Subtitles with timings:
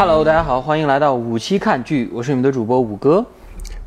[0.00, 3.22] Hello，大家好，欢迎来到五期看剧，我是你们的主播五哥。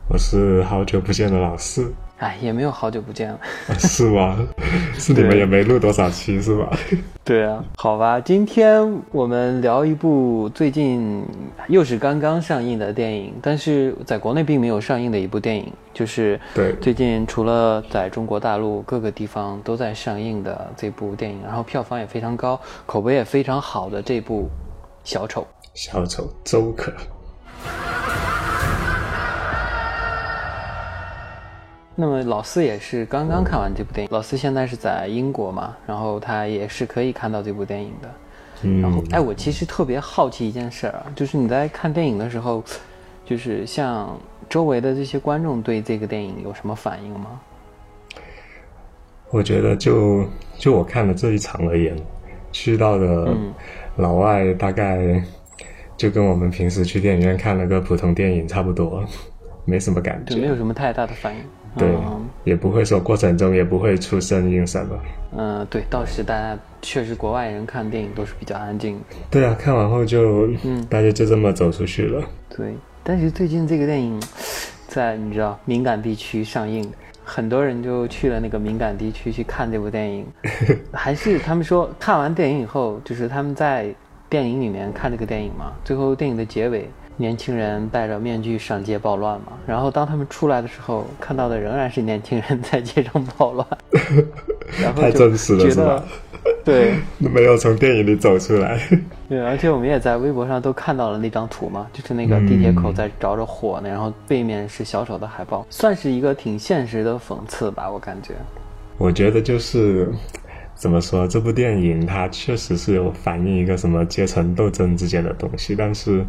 [0.07, 3.39] 我是好久不见的老四，哎，也没有好久不见了。
[3.79, 4.37] 是吗？
[4.93, 6.69] 是你们也没录多少期是吧？
[7.23, 11.25] 对啊，好吧，今天我们聊一部最近
[11.67, 24.43] 又是刚刚上映的电影，但是在国内并没有上映的一部电影，就是对最近除了在中国大陆各个地方都在上映的这部电影，然后票房也非常高，口碑也非常好的这部
[25.03, 25.41] 《小丑》。
[25.73, 26.93] 小丑周可，
[31.95, 38.09] 那么老四也是刚刚看完这部电影，老四现在是在英国嘛，然后他也是可以看到这部电影的。
[38.81, 42.63] 然后嗯，，哎，我其实特别好奇一件事儿啊，就是你在看电影的时候，
[43.25, 44.15] 就是像
[44.47, 47.41] 周围的这些观众对这个电影有什么反应吗？
[49.31, 50.23] 我觉得就
[50.55, 51.97] 就我看的这一场而言，
[52.51, 53.35] 去到的
[53.95, 55.19] 老外大概
[56.03, 59.01] 就跟我们平时去电影院看了个普通电影差不多，
[59.63, 60.47] 没什么感就没。
[60.47, 61.41] 有什么太大的反应。
[61.77, 64.99] 对嗯，也不会说过程中也不会出声音什么。
[65.37, 69.15] 嗯，对，倒是大家确实国外人看电影都是比较安静的。
[69.31, 72.21] 对啊，看完后就，嗯大家就这么走出去了。
[72.49, 74.21] 对，但是最近这个电影
[74.89, 76.85] 在你知道敏感地区上映，
[77.23, 80.25] 很多人就去了那个敏感地区去看这部电影，
[80.91, 83.95] 还是他们说看完电影以后，就是他们在
[84.33, 86.89] 电影里面看这个电影嘛，最后电影的结尾。
[87.17, 93.67] 年轻人戴着面具上街暴乱嘛，然后当他们出来的时候，看到的仍然是年轻人在街上暴乱，
[94.81, 96.03] 然后就太真实了觉得是吧？
[96.65, 98.79] 对，没有从电影里走出来。
[99.29, 108.33] 对，而且我们也在微博上都看到了那张图嘛，就是那个地铁口在着着火呢，然后背面是小丑的海报，算是一个挺现实的讽刺吧，我感觉。
[108.97, 110.11] 我觉得就是
[110.75, 116.25] 怎么说，这部电影它确实是有反映一个什么阶层斗争之间的东西，但是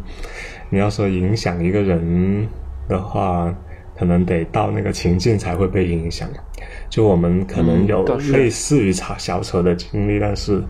[0.69, 2.47] 你要说影响一个人
[2.87, 3.53] 的话，
[3.97, 6.29] 可能得到那个情境才会被影响。
[6.89, 10.61] 就我们可能有类似于小小丑的经历，但是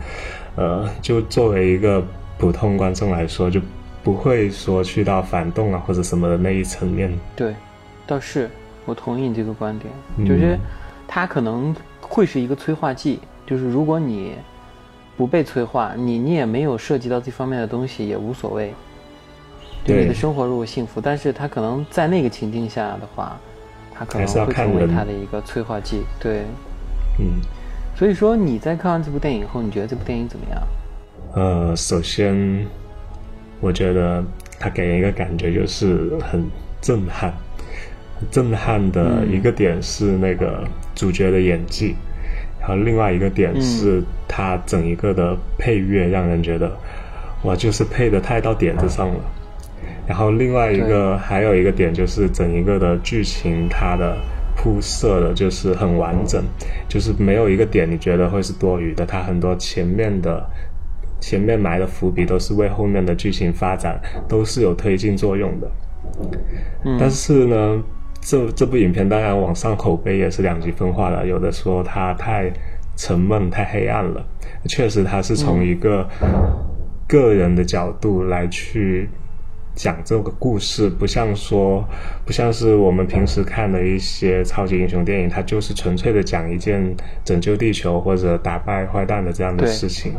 [0.55, 2.03] 呃，就作为一个
[2.37, 3.61] 普通观众来说，就
[4.03, 7.11] 不会说去到反动啊或者什么的那一层面。
[7.35, 7.53] 对，
[8.07, 8.49] 倒是
[8.85, 10.57] 我同意你这个观点，嗯就是
[11.07, 14.33] 它可能会是一个催化剂，就是如果你
[15.17, 18.73] 不被催化，你你也没有涉及到这方面的东西也无所谓，
[19.83, 23.39] 就对你的生活如果幸福，但是他可能在那个情境下的话，
[23.93, 26.43] 他可能会成为他的一个催化剂，对。
[27.19, 27.39] 嗯。
[27.97, 30.61] 所以说你在看完这部电影以后，你觉得这部电影怎么样？
[31.33, 32.67] 呃，首先，
[33.61, 34.21] 我觉得
[34.59, 36.45] 它给人一个感觉就是很
[36.81, 37.33] 震撼。
[38.31, 41.95] 震撼的一个点是那个主角的演技，
[42.67, 46.71] 然后另外一个点是它整一个的配乐让人觉得，
[47.43, 49.19] 哇，就是配的太到点子上了。
[50.07, 54.17] 然后另外一个还有一个点就是整一个的剧情它的
[54.55, 56.43] 铺设的就是很完整，
[56.87, 60.43] 就是没有一个点你觉得会是多余的，它很多前面的
[61.19, 65.71] 前面埋的伏笔都是为后面的剧情发展都是有推进作用的。
[66.83, 66.97] 嗯。
[66.99, 67.83] 但是呢，
[68.27, 72.51] 这这部影片当然网上口碑也是两极分化的，有的说它太
[72.95, 74.25] 沉闷、太黑暗了，
[74.67, 76.09] 确实它是从一个
[77.07, 79.07] 个人的角度来去
[79.75, 81.85] 讲这个故事，不像说
[82.25, 90.13] 不像是我们平时看的一些超级英雄电影，它就是纯粹的讲一件拯救地球或者打败坏蛋的这样的事情。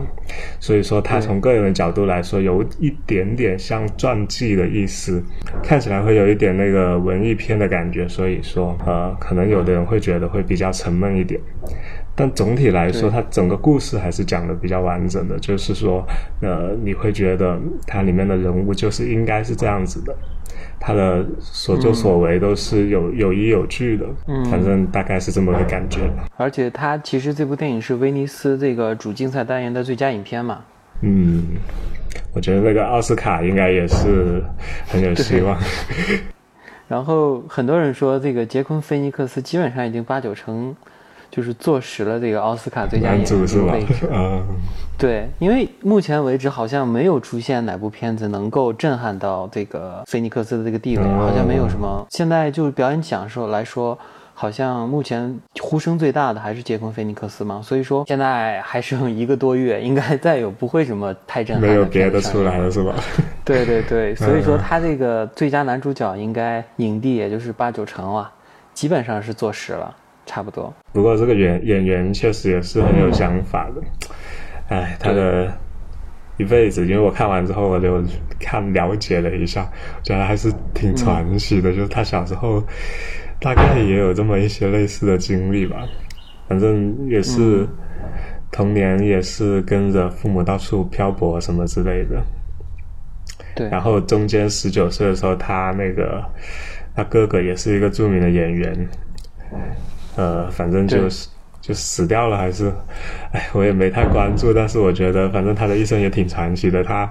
[0.60, 5.22] 所以说，它从个人的角度来说，有一点点像传记的意思，
[5.62, 8.06] 看起来会有一点那个文艺片的感觉。
[8.06, 11.40] 所以说，呃，可能有的人会觉得会比较沉闷一点。
[12.16, 16.02] 但总体来说，它整个故事还是讲的比较完整的，就是说，
[16.40, 20.16] 呃，你会觉得它里面的人物就是应该是这样子的，
[20.80, 26.24] 他的所作所为都是有、有依有据的，嗯反正大概是这么个感觉吧。
[26.38, 30.64] 而且它其实这部电影是威尼斯这个主竞赛单元的最佳影片嘛。
[31.02, 31.42] 嗯，
[32.34, 34.42] 我觉得那个奥斯卡应该也是
[34.88, 35.54] 很有希望。
[36.88, 40.74] 然后很多人说这个杰昆·菲尼克斯基本上已经八九成
[41.36, 43.74] 就是坐实了这个奥斯卡最佳男主是吧？
[44.10, 44.42] 嗯，
[44.96, 52.06] 对，因为目前为止好像没有出现哪部片子能够震撼到这个菲尼克斯的这个地位，哦好像没有什么。
[52.08, 53.98] 现在就表演奖受来说，
[54.32, 62.94] 好像目前呼声最大的还是杰昆·菲尼克斯嘛，所以说现在还剩一个多月，应该再有不会什么太震撼没有的别的出来了是吧？
[63.44, 68.32] 对对对，所以说嗯他这个最佳男主角应该影帝也就是八九成了，
[68.72, 69.94] 基本上是坐实了，
[70.26, 70.74] 差不多。
[70.92, 73.80] 不过这个演演员确实也是很有想法的，
[74.68, 75.50] 哎，他的
[76.36, 76.86] 一辈子。
[76.86, 78.02] 因为我看完之后，我就
[78.38, 79.66] 看了解了一下，
[80.02, 81.72] 觉得还是挺传奇的。
[81.72, 82.62] 就是他小时候
[83.40, 85.86] 大概也有这么一些类似的经历吧，
[86.48, 87.66] 反正也是
[88.50, 92.22] 童年也是跟着父母到处漂泊什么之类的。
[93.54, 96.22] 对，然后中间十九岁的时候，他那个
[96.94, 98.88] 他哥哥也是一个著名的演员，
[100.16, 101.28] 呃，反正就是
[101.60, 102.72] 就死掉了，还是，
[103.32, 107.10] 哎，我也没太关注，但是我觉得反正他的一生也挺传奇的，他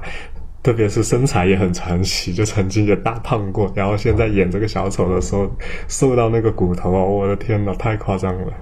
[0.64, 5.50] 特别是身材也很传奇，就曾经也大胖过，然后现在演这个小丑的时候
[5.88, 8.54] 瘦到那个骨头哦，我的天呐，太夸张了。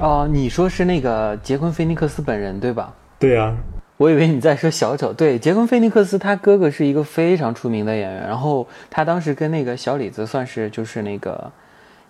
[0.00, 2.94] 哦，你说是那个杰昆·菲尼克斯本人对吧？
[3.18, 3.56] 对啊。
[3.96, 11.50] 我以为你在说小丑，对，杰昆·菲尼克斯他哥哥是一个非常出名的演员，然后他当时跟那个小李子算是就是那个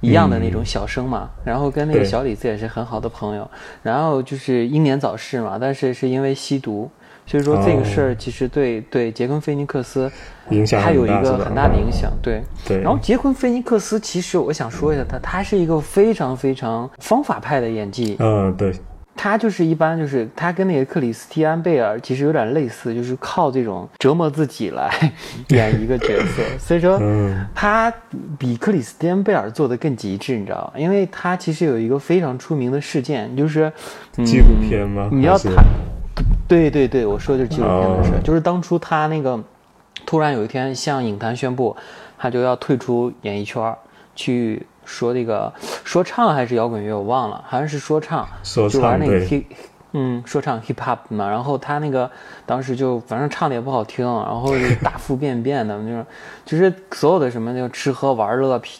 [0.00, 3.50] 一样的那种小生嘛，然后跟那个小李子也是很好的朋友，
[3.82, 6.90] 然后就是英年早逝嘛，但是是因为吸毒，
[7.26, 10.10] 所以说这个事儿其实对对杰昆·菲尼克斯
[10.50, 12.80] 影响他有一个很大的影响，对对。
[12.80, 18.72] 然后杰昆·菲尼克斯其实我想说一下他，他是一个非常非常方法派的演技，嗯，对。
[19.16, 24.90] 他就是一般，就是他跟那个克里斯蒂安贝尔其实有点类似，就是靠这种折磨自己来
[25.48, 26.42] 演一个角色。
[26.60, 27.00] 所以说，
[27.54, 27.92] 他
[28.38, 30.78] 比克里斯蒂安贝尔做的更极致，你知道吗？
[30.78, 33.72] 因为他其实有一个非常出名的事件，就是
[34.24, 35.08] 纪录片吗？
[35.10, 35.52] 你要谈，
[36.46, 39.42] 对对对，我说的就是纪录片的事，就是当初他那个
[40.04, 41.74] 突然有一天向影坛宣布，
[42.18, 43.74] 他就要退出演艺圈
[44.14, 44.66] 去。
[44.86, 45.52] 说那个
[45.84, 48.26] 说唱还是摇滚乐，我忘了，好像是说唱，
[48.70, 49.44] 就玩那个 hip，
[49.92, 51.28] 嗯，说唱 hip hop 嘛。
[51.28, 52.08] 然后他那个
[52.46, 56.06] 当时就反正唱的也不好听，然后大腹便便的 就是，
[56.44, 58.70] 就是所有的什么那个吃喝玩乐、嫖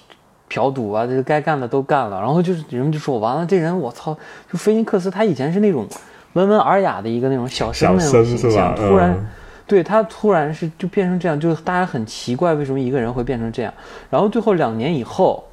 [0.49, 2.21] 嫖赌啊，这该干的都干了。
[2.21, 4.17] 然后就是人们就说，完了这人我操，
[4.51, 5.87] 就菲尼克斯他以前是那种
[6.35, 9.29] 温文尔雅的一个那种小生那种形象，突然
[9.67, 13.75] 对他突然是就变成这样，就大家很奇怪为什么一个人会变成这样。
[14.09, 15.45] 然后最后两年以后。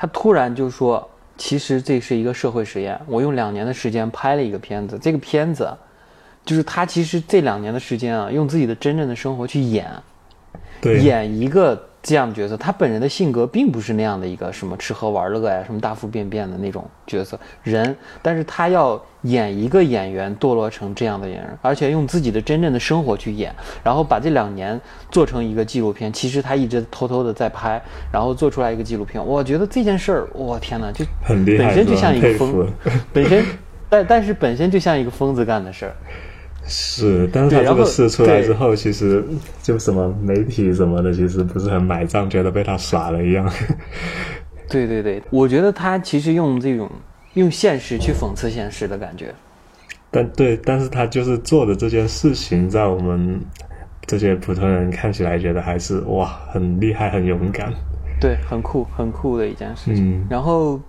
[0.00, 1.06] 他突然就说
[1.36, 4.98] ：“其实这是一个社会实验，我用两年的时间拍了一个片子。
[4.98, 5.70] 这个片子，
[6.42, 9.86] 就是他其实这两年的时间啊，用自己的真正的生活去演，
[10.82, 23.54] 演一个。”这样的角色，他本人的性格并不是那样的一个什么吃喝玩乐呀，什么大腹便便的那种角色人，但是他要演一个演员堕落成这样的演员，而且用自己的真正的生活去演，
[23.84, 24.80] 然后把这两年
[25.10, 26.10] 做成一个纪录片。
[26.10, 27.80] 其实他一直偷偷的在拍，
[28.10, 29.24] 然后做出来一个纪录片。
[29.24, 32.66] 我觉得这件事儿，我天哪，就本身就像一个疯，
[33.12, 33.44] 本身，
[33.90, 35.94] 但但是本身就像一个疯子干的事儿。
[36.66, 39.24] 是，但是他这个事出来之后，其实
[39.62, 43.50] 就什么媒体什么的，其实不是很买账，觉得被他耍了一样。
[44.68, 46.88] 对对对，我觉得他其实用这种
[47.34, 49.34] 用现实去讽刺现实的感觉。
[50.10, 53.40] 但对，但是他就是做的这件事情，在我们
[54.06, 57.72] 这些普通人看起来，觉得还是哇，很厉害，很勇敢。
[58.20, 60.24] 对，很酷，很酷的一件事情。
[60.30, 60.80] 然后。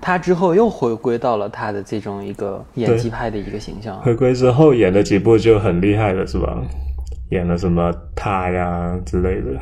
[0.00, 4.00] 他之后又回归到了他的这种一个演技派的一个形象。
[4.02, 6.56] 回归之后演了几部就很厉害了，是吧？
[7.30, 9.60] 演了什么他呀之类的。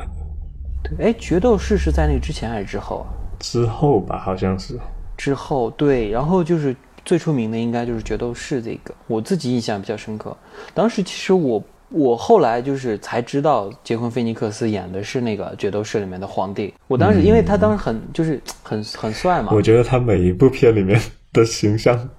[0.83, 3.07] 对，哎，决斗士是在那之前还是之后啊？
[3.39, 4.79] 之后吧，好像是。
[5.17, 10.35] 之后，对，然后就是最出名的应该就是决斗士这个，我自己印象比较深刻。
[10.73, 11.61] 当时其实我。
[11.89, 16.73] 我后来就是才知道，杰昆·菲尼克斯演的是那个《角斗士》里面的皇帝。
[16.87, 19.53] 我当时，因为他当时很就是很很帅嘛。
[19.53, 20.99] 我觉得他每一部片里面
[21.31, 22.09] 的形象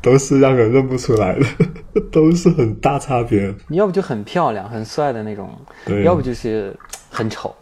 [0.00, 1.46] 都是让人认不出来的，
[2.12, 3.52] 都是很大差别。
[3.66, 5.50] 你要不就很漂亮、很帅的那种，
[6.04, 6.72] 要不就是
[7.10, 7.52] 很丑。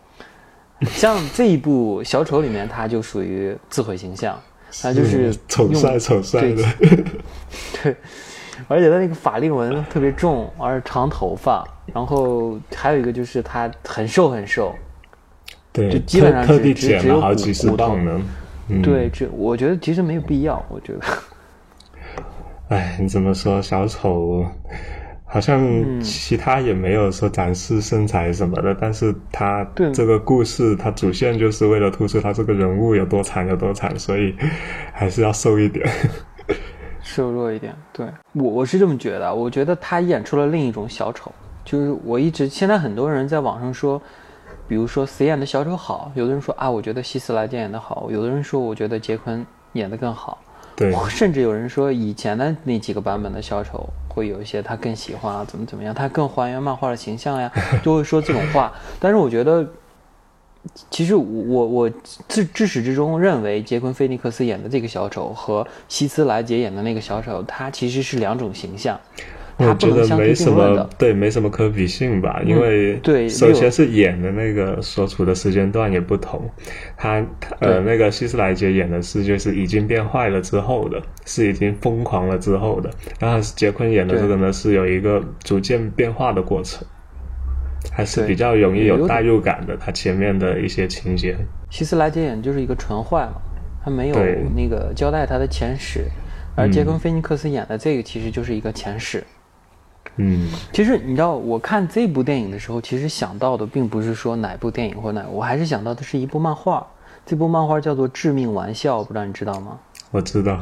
[0.89, 4.39] 像这一部《小丑》里面，他就属于自毁形象，
[4.83, 6.63] 他就是丑帅丑帅的。
[7.83, 7.97] 对。
[8.69, 14.75] 而且他那个法令纹特别重，而且长头发，然后还有一个就是他很瘦很瘦，
[15.73, 18.21] 对，就基本上特地减了好几十磅呢。
[18.83, 21.01] 对，这我觉得其实没有必要，我觉得。
[22.69, 23.61] 哎，你怎么说？
[23.61, 24.43] 小丑
[25.27, 34.35] 好像其他也没有说展示身材什么的，但是他这个故事，他主线就是为了突出他这个人物有多惨有多惨，所以
[34.95, 35.87] 还是要瘦一点。
[37.05, 39.33] 瘦弱一点，对我我是这么觉得。
[39.33, 41.31] 我觉得他演出了另一种小丑，
[41.65, 44.01] 就是我一直现在很多人在网上说，
[44.67, 50.39] 比如说谁演的小丑好，有的人说啊，我觉得希斯莱杰演的好，有的人说我觉得杰昆演的更好，
[50.75, 57.53] 对，甚至有人说以前的那几个版本的小丑会有一些他更喜欢啊，怎么怎么样，他更还原漫画的形象呀，
[57.85, 58.73] 就会说这种话。
[58.99, 59.65] 但是我觉得。
[60.91, 61.91] 其实我我
[62.29, 68.99] 自至始至终认为，杰昆·菲尼克斯演的这个小丑和希斯莱杰演的那个小丑，他其实是两种形象。
[69.57, 70.91] 它不能相提并论的。
[70.99, 72.43] 对，没什么可比性吧？
[72.45, 76.43] 因为对，首先是演的那个所处的时间段也不同。
[76.97, 77.25] 他
[77.61, 82.91] 呃，那个希斯莱杰演的是就是已经变坏了之后的，是已经疯狂了之后的。
[83.21, 86.85] 然后杰昆演的这个呢，是有一个逐渐变化的过程，
[87.91, 89.77] 还是比较容易有代入感的。
[89.77, 91.37] 他前面的一些情节，
[91.71, 93.41] 希斯莱杰演就是一个纯坏嘛，
[93.85, 94.17] 他没有
[94.55, 96.05] 那个交代他的前史。
[96.57, 99.25] 而杰昆·菲尼克斯演的这个其实就是一个前史。
[100.17, 106.87] 嗯，其实你知道，我看这部电影的时候，其实想到的并不是说哪部电影或哪，我还是想到的是一部漫画。
[107.27, 109.81] 这部漫画叫做《致命玩笑》，不知道你知道吗？
[110.13, 110.61] 我知道，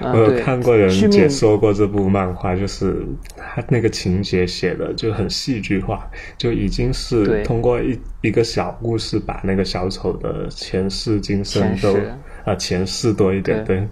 [0.00, 3.04] 我有看过人解说过这部漫画，就是
[3.36, 11.96] 他那个情节写的就很戏剧化，就已经是通过一一个小故事把那个小丑的前世今生都
[12.44, 13.86] 啊前世多一点对。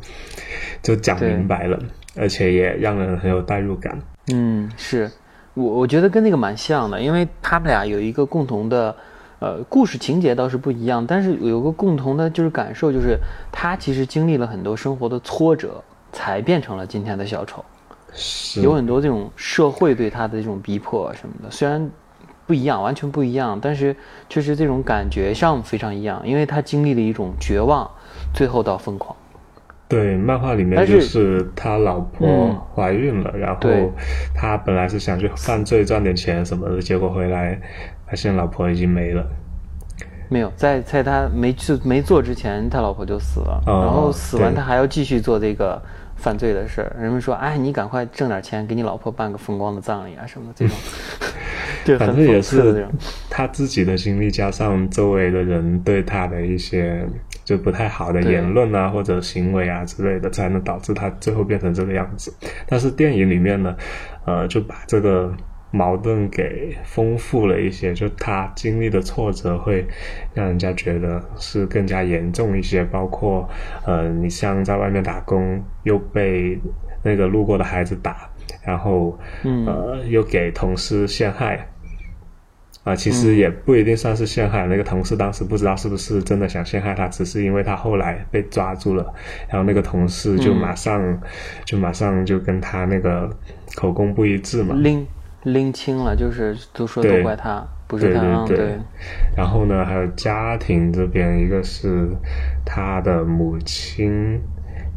[0.83, 1.77] 就讲明白了，
[2.15, 4.01] 而且也让人很有代入感。
[4.33, 5.11] 嗯，是。
[5.55, 8.95] 我我觉得跟那个蛮像的，因为他们俩有一个共同的，
[9.38, 13.19] 呃，故事情节倒是不一样，但是有个共同的就是感受，就是
[13.52, 17.64] 他其实经历了很多生活的挫折，才变成了今天的小丑。
[18.12, 21.90] 是有很多这种社会对他的这种逼迫什么的，虽然
[22.47, 23.95] 不一样，完全不一样，但是
[24.28, 27.90] 确实这种感觉上非常一样，因为他经历了一种绝望，
[28.33, 29.14] 最后到疯狂。
[29.88, 32.26] 对，漫画里面就是他老婆
[32.75, 33.61] 怀孕了，然后
[34.35, 37.61] 他本来是想去犯罪赚点钱什么的，结果回来
[38.07, 39.27] 发现老婆已经没了。
[40.29, 45.81] 没有，在在他没去没做之前，他老婆就死了，然后死完他还要继续做这个
[46.17, 46.97] 犯罪的事儿。
[47.01, 50.77] 人们说：“哎，你赶快挣点钱，给你老婆办个风光的葬礼啊什么的这种。
[51.85, 52.89] ”对反正也是
[53.31, 57.07] 他自己的经历加上周围的人对他的一些。
[57.45, 62.35] 就不太好的言论啊，或者行为啊之类的，才能导致他最后变成这个样子。
[62.67, 63.73] 但是电影里面呢，
[64.25, 65.33] 呃，就把这个
[65.71, 69.87] 矛盾给丰富了一些，就他经历的挫折会
[70.35, 72.85] 让人家觉得是更加严重一些。
[72.85, 73.49] 包括
[73.85, 76.59] 呃，你像在外面打工，又被
[77.03, 78.31] 那个路过的孩子打，
[78.65, 81.69] 然后呃，又给同事陷害。
[82.85, 84.65] 啊，其实也不一定算是陷害。
[84.69, 89.13] 那个同事当时不知道是不是真的想陷害他，只是因为他后来被抓住了，
[89.49, 91.21] 然后那个同事就马上
[91.65, 93.29] 就马上就跟他那个
[93.75, 95.05] 口供不一致嘛，拎
[95.47, 98.45] 拎清了，就是都说都怪他，不是他。
[98.47, 98.79] 对。
[99.35, 102.09] 然后呢，还有家庭这边，一个是
[102.65, 104.41] 他的母亲，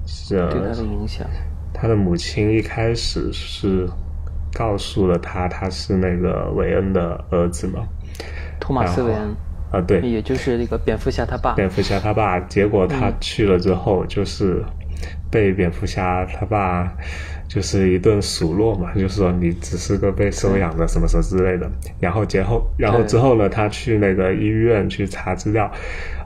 [0.05, 1.25] 是对他的影响。
[1.73, 3.87] 他的母亲一开始是。
[4.51, 7.87] 告诉了他他是那个韦恩的儿子嘛，
[8.59, 9.21] 托马斯韦恩
[9.71, 11.53] 啊，对，也就是那个蝙蝠侠他爸。
[11.53, 14.65] 蝙蝠侠他爸，结果他去了之后，就是
[15.31, 16.91] 被蝙蝠侠他爸
[17.47, 21.69] 就是一顿数落嘛，就是说你只是个被收养的什么什么之类的。
[21.99, 25.71] 然后节后，然后之后呢，他去那个医院去查资料，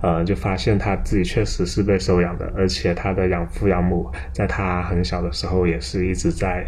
[0.01, 6.65] 呃，就发现他自己确实是被收养的，而且他的养父养母在他很小的时候也是一直在。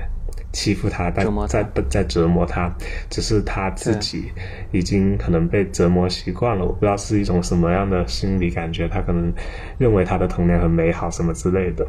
[0.51, 2.73] 欺负他，但在在折磨他，
[3.09, 4.31] 只是他自己
[4.71, 6.63] 已经可能被折磨习惯了。
[6.63, 9.33] 我不知道是一种什么样的心理感觉，他可能
[9.77, 11.85] 认为他的童年很美好，什么之类的。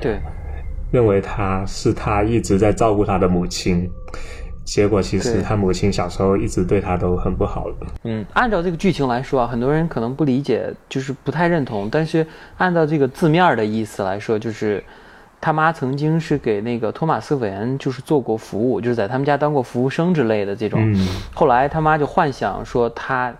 [0.00, 0.18] 对，
[0.90, 3.90] 认为他是他一直在照顾他的母亲，
[4.64, 7.86] 结果其实他母亲小时候一直对他都很不好的。
[8.04, 11.88] 嗯，按照这个剧情来说啊，很多人可能不理解，就是不太认同。
[11.90, 12.26] 但是
[12.58, 14.82] 按照这个字面的意思来说，就是。
[15.40, 20.80] 他妈曾经是给那个托马斯·韦恩就是做过服务，就是在他们家当过服务生之类的这种。
[21.34, 23.30] 后来他妈就幻想说他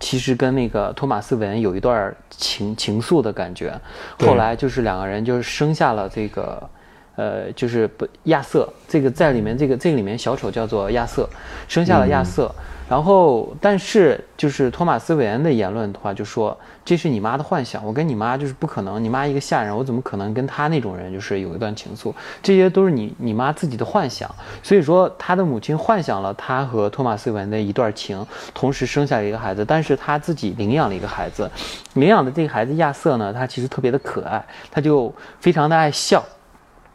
[0.00, 3.78] 其实跟那个托马斯·韦恩有一段情情愫的感觉。
[4.20, 6.70] 后来就是两个人就是生下了这个，
[7.16, 8.68] 呃，就是不亚瑟。
[8.88, 11.28] 这个在里面这个这个里面小丑叫做亚瑟，
[11.66, 12.50] 生下了亚瑟。
[12.88, 22.14] 然后，但是就是托马斯·韦恩的言论的话，就说这是你妈的幻想，我跟你妈就是不可能，你妈一个下人，我怎么可能跟他那种人就是有一段情愫？
[22.42, 24.34] 这些都是你你妈自己的幻想。
[24.62, 31.50] 所以说，他的母亲幻想了他和托马斯·韦恩的一段情，同时生下了一个孩子，但是他自己领养了一个孩子，
[31.92, 36.24] 领养的这个孩子亚瑟呢，他其实特别的可爱，他就非常的爱笑。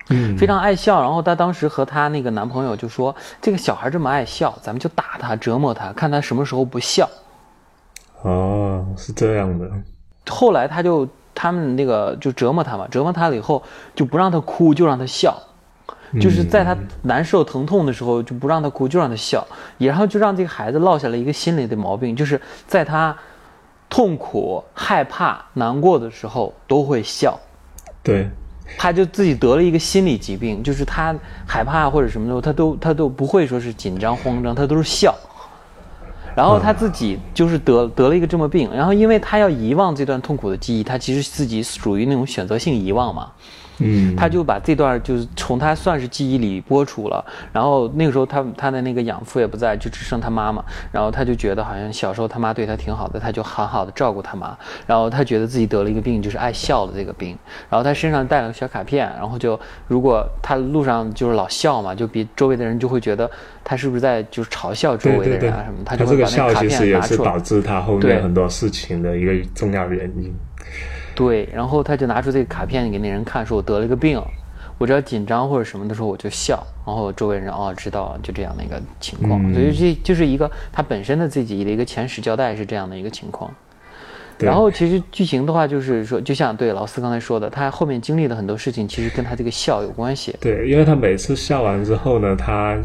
[0.10, 1.02] 嗯，非常爱笑。
[1.02, 7.10] 然后她当时和她那个男朋友就说：“这个小孩这么爱笑，咱们就打他，折磨他，看他什么时候不笑。”
[8.24, 9.70] 哦，是这样的。
[10.30, 13.62] 后来他就他们那个就折磨他嘛，折磨他了以后
[13.96, 15.38] 就不让他哭，就让他笑，
[16.22, 19.46] 就是在他难受疼痛的时候就不让他哭，就让他笑，
[19.78, 23.14] 然后就让这个孩子落下了一个心理的毛病，就是在他
[23.90, 27.38] 痛苦、害怕、难过的时候都会笑。
[28.02, 28.30] 对。
[28.78, 31.16] 他就自己得了一个心理疾病，就是他
[31.46, 35.16] 害怕或者什么的，他都他都不会说是紧张慌张，他都是笑。
[36.36, 43.32] 然后他自己就是得得了一个这么病，然后因为他要遗忘这段痛苦的记忆，他其实自己属于那种选择性遗忘嘛。
[43.80, 57.38] 嗯，他就把这段就是从他算是记忆里播出了，然后那个时候他他的那个养父也不在，就只剩他妈妈，然后他就觉得好像小时候他妈对他挺好的，他就好好的照顾他妈，然后他觉得自己得了一个病，就是爱笑的这个病，
[57.70, 63.30] 然后他身上带了个小卡片，然后就如果他路上就是老笑嘛，就比周围的人就会觉得
[63.64, 66.70] 他是不是在就是嘲笑周围的人啊什么，他就会把那个卡片拿出来。
[66.70, 70.34] 这个笑其实也是导致他后面很多事情的一个重要原因。
[71.16, 74.22] 对，然后他就拿出这个卡片给那人看，说我得了一个病。
[74.80, 83.54] 我只要紧张或者什么的时候，我就笑，然后周围人哦知道就这样的一个情况，所以这就是一个他本身的自己的一个前史交代是这样的一个情况。
[84.40, 90.36] 然后其实剧情的话，就是说，就像对老四刚才说的，他后面经历的很多事情，其实跟他这个笑有关系。
[90.42, 92.76] 对，因为他每次笑完之后呢，他。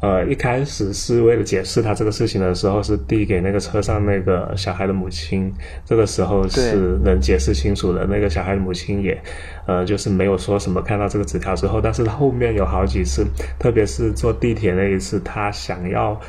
[0.00, 5.52] 呃，一开始是为了解释他这个事情的时候，是递给那个车上那个小孩的母亲。
[5.84, 8.06] 这个时候是能解释清楚的。
[8.06, 9.20] 那个小孩的母亲也，
[9.66, 10.80] 呃，就是没有说什么。
[10.80, 13.26] 看到这个纸条之后，但是他后面有好几次，
[13.58, 16.20] 特别是坐地铁那一次，他想要，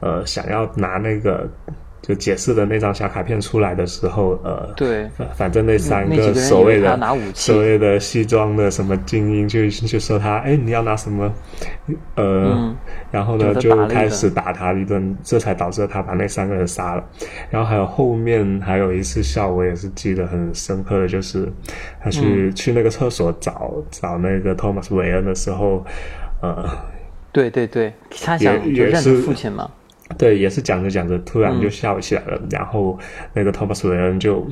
[0.00, 1.48] 呃，想要拿那个。
[2.02, 6.98] 就解释的那张小卡片出来的时候，呃，对，反反正那三个所谓的
[7.32, 11.32] 所谓的西装的什么精英就就说他，哎，你要拿什么？
[12.16, 12.74] 呃，
[13.12, 17.04] 然后呢就开始打他一顿，这才导致他把那三个人杀了。
[17.48, 21.48] 然后还有后面还有一次笑，我也是记得很深刻的，就是
[22.02, 25.84] 他去去那个厕所找找那个托马斯韦恩的时候，
[26.40, 26.68] 呃，
[27.30, 27.92] 对对对，
[28.24, 29.70] 他想就认父亲嘛。
[30.18, 32.40] 对，也是讲着讲着，突然就笑起来了。
[32.50, 32.98] 然后
[33.32, 34.46] 那个托马斯韦恩就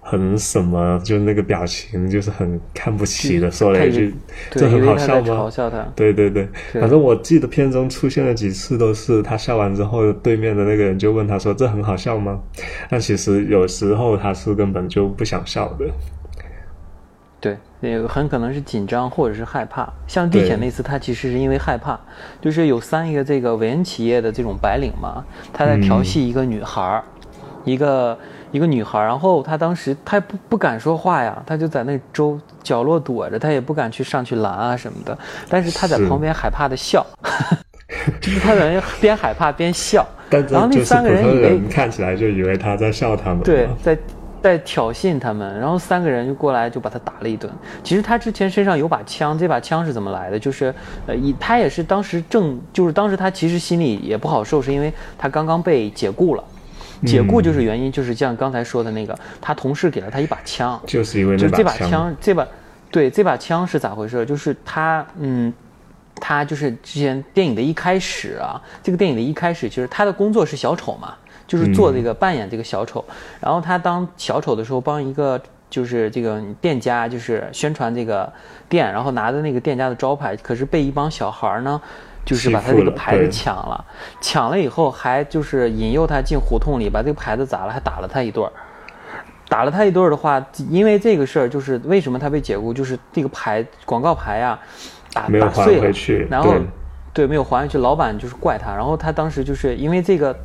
[0.00, 4.14] 很什么，就那个表情，就是很看不起的说了一句
[4.52, 5.82] ：“这很好笑吗？”嘲笑他。
[5.96, 12.38] 对对对，反正我记得片中出现了几次，都是他笑完之后，对面的那个人就问他说：“这很好笑吗？”
[12.90, 15.86] 但其实有时候他是根本就不想笑的。
[17.44, 19.86] 对，那个很可能是紧张或者是害怕。
[20.06, 22.00] 像地铁那次，他其实是因为害怕，
[22.40, 27.04] 就是有三个这个韦恩企业的这种白领嘛，他在调戏一个女孩儿，
[27.64, 28.18] 一个
[28.50, 35.18] 一个女孩儿，然后他当时他不不敢说话呀，他就在那周角落躲着，他也不敢去上去拦啊什么的，
[35.50, 37.04] 但是他在旁边害怕的笑，
[38.22, 43.98] 就是他在那 边害怕边笑，然后那三个人以为看起来就以为他在笑他们，对，在。
[44.44, 47.50] 在挑衅他们，然后三个人就过来就把他打了一顿。
[47.82, 50.38] 其实他之前身上有把枪，这把枪是怎么来的？
[50.38, 50.74] 就是，
[51.06, 56.44] 呃，以他也是当时正，就是当时他其实心里也不好受，是因为他刚刚被解雇了。
[57.06, 62.46] 解雇就是原因，就是像刚才说的那个，他同事给了他一把枪，就是因为就这把枪，这把，
[62.90, 64.26] 对，这把枪是咋回事？
[64.26, 65.50] 就是他，嗯，
[66.16, 71.14] 他就是之前电影的一开始啊，这个电影的一开始，就是他的工作是小丑嘛。
[71.54, 73.04] 就是做这个扮演这个小丑，
[73.40, 75.40] 然后他当小丑的时候，帮一个
[75.70, 78.30] 就是这个店家就是宣传这个
[78.68, 81.80] 店，然后拿着那个店家的招牌，可是被一帮小孩呢，
[82.24, 83.84] 就是把他这个牌子抢了，
[84.20, 88.50] 抢了以后还就是引诱他进胡同里，把这个牌子砸了，还打了他一顿儿，
[89.48, 94.58] 打了他一顿儿的话，因为这个事儿就是为什么他被解雇，就是这个牌广告牌呀
[95.12, 95.92] 打打碎了，
[96.28, 96.52] 然后
[97.12, 100.36] 对没有还回去，老板就是怪他，然后他当时就是因为这个。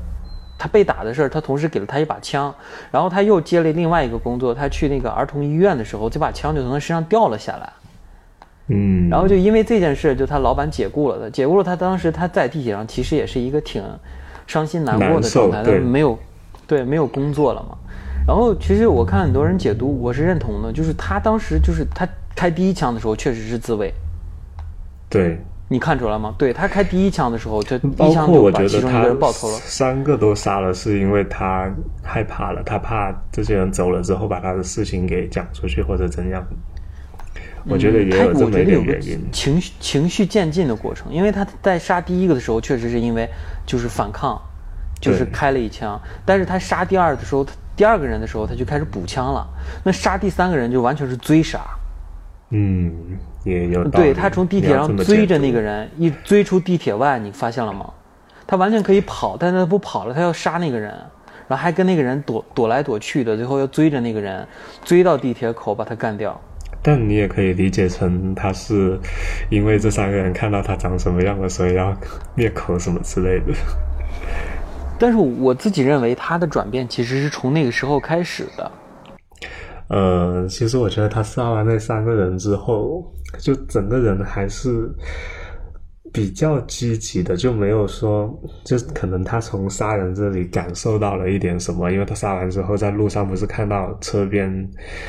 [0.59, 2.53] 他被打的事儿，他同时给了他一把枪，
[2.91, 7.73] 然后他又接了另外一个工作，他去那个儿童医院的时候，这把枪就从他身上掉了下来。
[8.67, 11.75] 嗯，然后就因为这件事，就他老板解雇了他，解雇了他。
[11.75, 13.81] 当时他在地铁上，其实也是一个挺
[14.45, 16.19] 伤心难过的状态，他没有，
[16.67, 17.77] 对，没有工作了嘛。
[18.27, 23.93] 然后其实我看很多人解读，我是认同的，就是他当时就是他开第一枪的时候，确实是自卫。
[25.09, 25.39] 对。
[25.71, 26.33] 你看出来吗？
[26.35, 31.71] 对他开第一枪的时候，就把其中一个人爆头了三个都杀了，是因为他
[32.03, 36.43] 害怕了，他怕这些人走了之后把他的事情给讲出去或者怎样。
[37.65, 39.19] 我觉得也有这么一点原因。
[39.31, 43.29] 情绪情绪渐进的过程，因为他在杀第一个的时候，确实是因为
[43.63, 44.41] 就是反抗，
[44.99, 46.01] 就是开了一枪。
[46.25, 49.47] 但是他杀第二的时候，第二个人的时候，他就开始补枪了。
[49.83, 51.59] 那杀第三个人就完全是追杀。
[52.49, 52.91] 嗯。
[53.49, 57.91] 也有对他从地铁上追着那个人，一追出地铁外，你发现了吗？
[58.45, 60.89] 他完全可以跑，但他不跑了，他要杀那个人，
[61.47, 64.47] 然后还跟那个人躲躲来躲去的，最后要追着那个人，
[64.83, 66.39] 追到地铁口把他干掉。
[66.81, 68.97] 但你也可以理解成他是
[69.49, 71.95] 因为这三个人看到他长什么样了，所以要
[72.35, 73.53] 灭口什么之类的。
[74.97, 78.71] 但是我自己认为他的转变其实是从那个时候开始的。
[79.89, 84.89] 呃，其实我觉得他杀完那三个人之后，就整个人还是
[86.11, 88.27] 比较积极的，就没有说，
[88.65, 94.49] 就可能他从杀人这里感受到了一点什么，因为他杀完之后在路上不是看到车边，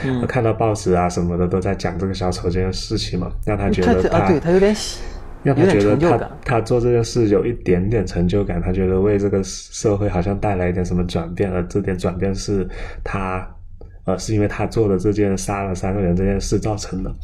[0.04, 0.26] 嗯。
[0.26, 5.00] 看到报纸啊什么的都在讲这个小丑这件事情嘛，让他觉他得啊，对他有点喜，
[5.42, 12.68] 让他觉得他他做这件事有一点点成就感，他觉得为这个社会好像带来一点什么转变，而这点转变是
[13.02, 13.48] 他，
[14.11, 17.14] 呃，是因为他做的这件杀了三个人这件事造成的，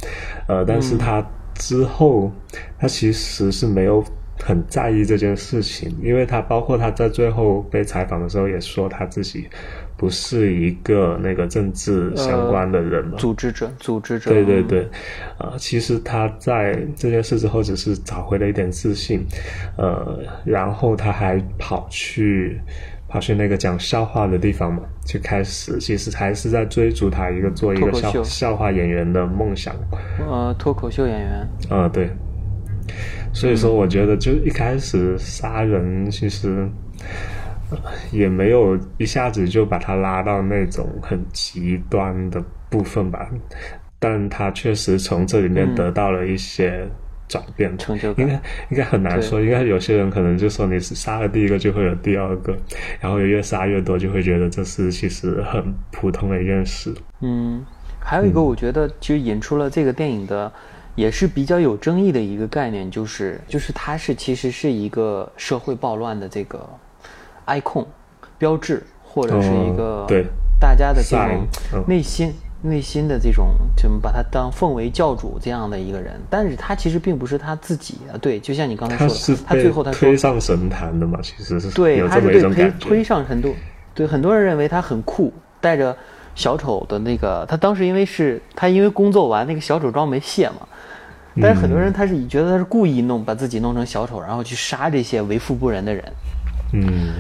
[0.47, 2.31] 呃，但是他之后
[2.79, 4.05] 他其实是没有
[4.39, 9.49] 很在意这件事情，因为他包括他在最后被采访的时候也说他自己
[9.97, 14.89] 不是一个那个政治相关的人嘛，组织者，组织者，嗯，对对对，
[15.39, 19.25] 呃，其实他在这件事之后只是找回了一点自信，
[19.77, 22.61] 呃，然后他还跑去
[23.09, 29.75] 跑去那个讲笑话的地方嘛，就开始其实还是在追逐他一个做一个笑笑话演员的梦想，
[30.19, 32.09] 呃，脱口秀演员，呃，对，
[33.33, 36.69] 所以说我觉得就一开始杀人其实。
[37.69, 37.77] 呃
[38.13, 42.41] 也没有一下子就把他拉到那种很极端的
[42.71, 43.29] 部分吧，
[43.99, 45.75] 但他确实从这里面嗯。
[45.75, 46.89] 得到了一些
[47.29, 47.77] 转变。
[47.79, 52.57] 成就感应该应该很难说，应该有些人可能就说你是杀了第一个就会有第二个，
[53.01, 56.95] 然后越杀越多，就会觉得这是其实很普通的一件事。
[57.21, 57.65] 嗯，
[57.99, 60.53] 还有一个我觉得其实引出了这个电影的，
[60.95, 66.69] 也是比较有争议的一个概念，就是就是它是其实是一个社会暴乱的这个
[67.47, 67.87] icon
[68.39, 70.25] 标志，或者是一个哦对
[70.61, 72.33] 大家的这种嗯内心。
[72.63, 78.17] 内心的这种，就把他当奉为教主这样的一个人，但是他其实并不是他自己啊。
[78.21, 82.89] 对，就像你刚才说的，他最后他说推上神坛的嘛，其实是对，推种感觉。
[82.89, 83.55] 推上很多，
[83.95, 85.97] 对很多人认为他很酷，带着
[86.35, 90.67] 小丑的那个，他当时因为是他因为工作完那个小丑妆没卸嘛，
[91.41, 96.05] 但是很多人他是觉得他是故意弄把自己弄成小丑，然后去杀这些为富不仁的人，
[96.73, 97.13] 嗯，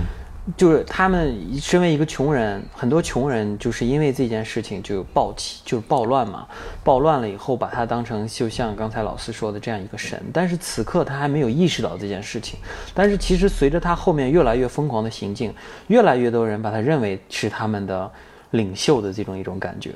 [0.56, 6.46] 就是他们身为一个穷人，很多穷人就是因为这件事情就暴起，就是暴乱嘛。
[6.84, 12.58] 暴乱了以后，把他当成就像刚才老师说的这样一个神，但是此刻他还没有意识到这件事情。
[12.94, 15.52] 但是其实随着他后面越来越疯狂的行径，
[15.88, 18.10] 越来越多人把他认为是他们的
[18.50, 19.92] 领袖的这种一种感觉。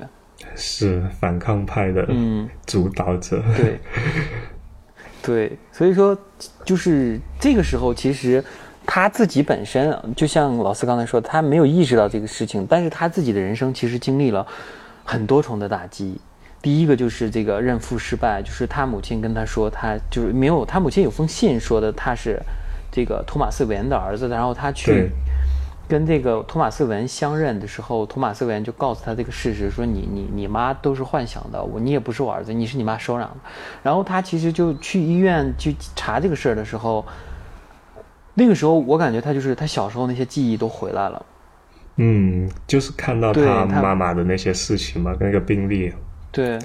[0.56, 3.42] 是反抗派的嗯主导者。
[3.56, 3.78] 对，
[5.22, 6.16] 对，所以说
[6.64, 8.42] 就是这个时候，其实
[8.86, 14.44] 他自己本身，就像老四刚才说，他没有意识到这个事情，但是他自己的人生其实经历了
[15.04, 16.20] 很多重的打击。
[16.62, 22.38] 第一个就是这个认父失败，就是他母亲跟他说，他就是没有，他母亲有封信说的他是
[22.90, 25.10] 这个托马斯·韦恩的儿子，然后他去
[25.88, 33.36] 跟这个托马斯·韦恩相认的时候，托马斯·韦恩就告诉他这个事实，说你你你妈都是幻想的，我你也不是我儿子，你是你妈收养的。
[33.82, 37.04] 然后他其实就去医院去查这个事儿的时候，
[38.40, 41.26] 那个时候我感觉他就是他小时候那些记忆都回来了。
[41.96, 45.92] 嗯，就是看到他他妈妈的那些事情嘛，那个病例，
[46.32, 46.58] 对，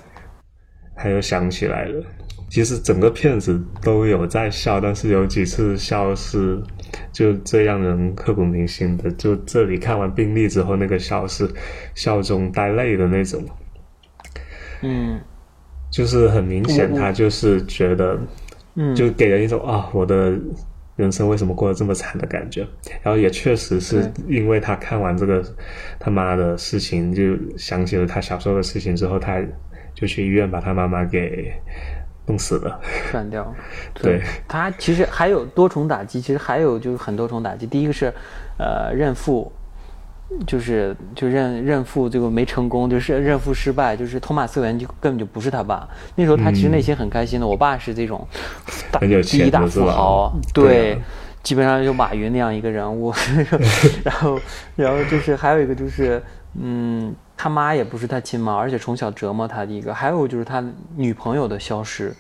[0.96, 2.02] 他又想起来了。
[2.50, 6.64] 其实整个片子都有在笑，但是有几次笑是
[7.12, 9.12] 就最让人刻骨铭心的。
[9.12, 11.50] 就这里看完病例之后，那个笑是
[11.94, 13.44] 笑中带泪的那种，
[14.82, 15.20] 嗯
[15.92, 18.18] 就是很明显，他就是觉得
[18.76, 20.40] 嗯，就给人一种啊，我的
[20.96, 22.68] 人生为什么过得这么惨的感觉。
[23.04, 25.44] 然后也确实是因为他看完这个
[26.00, 29.42] 他妈的事情，就想起了他小时候的事情之后，他
[29.94, 31.54] 就去医院把他妈妈给
[32.28, 32.80] 弄死了。
[33.14, 33.54] 干掉。
[33.94, 37.68] 对，他其实还有多重打击，其实还有就是很多重打击。
[37.68, 38.14] 第一个是，
[38.58, 39.52] 呃，认父，
[40.46, 45.88] 就是就认认父这个没成功，就是认父失败，就是托马斯·韦恩就根本就不是他爸。
[46.16, 48.28] 那时候他其实内心很开心的，我爸是这种
[48.92, 51.00] 大第一大富豪，对对啊。
[51.44, 53.14] 基本上就马云那样一个人物，
[54.04, 54.40] 然后，
[54.76, 56.20] 然后就是还有一个就是，
[56.60, 60.64] 嗯，他妈也不是他亲妈，而且从小折磨他的一个，还有就是他
[60.96, 62.12] 女朋友的消失。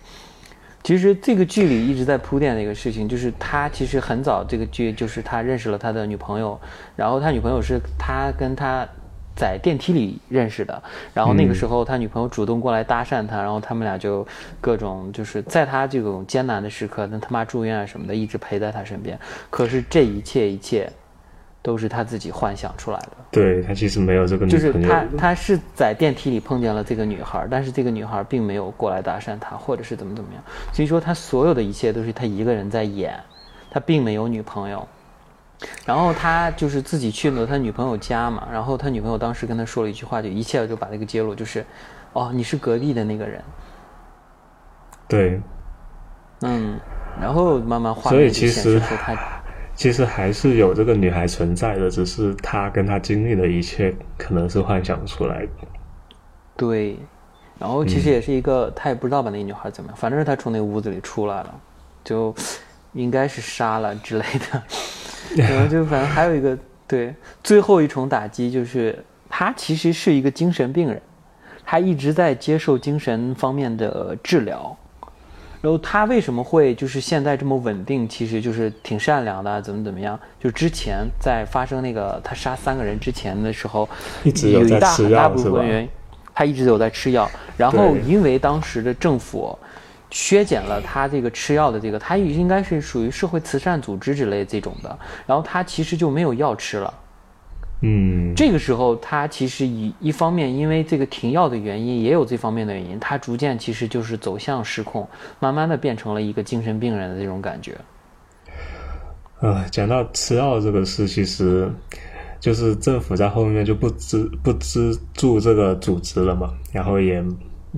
[0.86, 6.60] 其实这个剧里一直在铺垫的一个事情，就是他其实很早这个剧就是他认识了他的女朋友，
[6.95, 8.88] 然后他女朋友是他跟他
[9.36, 14.24] 在电梯里认识的，然后那个时候他女朋友主动过来搭讪他，然后他们俩就
[14.62, 19.17] 各种就是在他这种艰难的时刻，那他妈住院啊什么的，一直陪在他身边。
[19.50, 20.88] 可是这一切一切
[21.65, 23.12] 都是他自己幻想出来的。
[23.32, 30.43] 对他其实没有这个女就是他，他是在电梯里碰见了这个女孩，但是这个女孩并没有过来搭讪他，或者是怎么怎么样。
[30.71, 33.19] 所以说，他所有的一切都是他一个人在演，
[33.71, 34.88] 他并没有女朋友。
[35.86, 41.65] 然后他就是自己去了他女朋友家嘛，然后他女朋友当时跟他说了一句话，就一切就把那个揭露，就是，
[42.13, 43.41] 哦，你是隔壁的那个人，
[45.08, 45.41] 对，
[46.41, 46.78] 嗯，
[47.19, 49.15] 然后慢慢画所以面就显其实示出他，
[49.75, 55.49] 其实还是有这个女孩存在的，只是她跟她经历的一切可能是幻想出来的。
[56.55, 56.97] 对，
[57.59, 61.53] 然后其实也是一个，他也不知道把那个女孩怎么样，反正是他从那个屋子里出来了，
[62.03, 62.33] 就
[62.93, 64.63] 应该是杀了之类的，
[65.35, 66.57] 然后就反正还有一个
[66.88, 68.97] 对最后一重打击就是
[69.29, 71.01] 他其实是一个精神病人，
[71.65, 74.77] 他一直在接受精神方面的治疗。
[75.65, 78.08] 然后他为什么会就是现在这么稳定？
[78.08, 80.19] 其实就是挺善良的，怎么怎么样？
[80.39, 83.89] 就之前在发生那个他杀三个人之前的时候，
[84.23, 85.89] 一直有在一大大部分原因，
[86.36, 87.28] 他一直都有在吃药。
[87.58, 89.58] 然后因为当时的政府
[90.12, 96.93] 削减了他这个吃药的这个，他应该是属于社会慈善组织之类这种的，然后他其实就没有药吃了。
[97.81, 105.07] 嗯，这个时候，他其实以一方面因为这个停药的原因，也有这方面的原因，他逐渐其实就是走向失控，
[105.39, 107.75] 慢慢的变成了一个精神病人的这种感觉。
[109.41, 111.69] 呃，讲到吃药这个事，其实
[112.39, 117.23] 就是政府在后面就不资不资助这个组织了嘛，然后也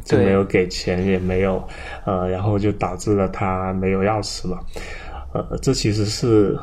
[0.05, 1.62] 就没有给钱，也没有
[2.05, 4.60] 呃，然后就导致了他没有药吃嘛。
[5.33, 6.57] 呃，这其实是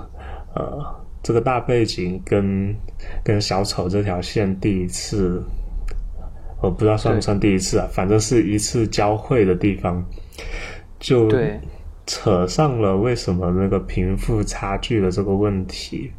[0.54, 0.78] 呃
[1.24, 2.76] 这个大背景跟
[3.24, 5.42] 跟小丑这条线第一次，
[6.60, 10.04] 我不知道算不算第一次啊，反正是一次交汇的地方，
[11.00, 11.32] 就
[12.06, 16.12] 扯上了为什么那个贫富差距的这个问题，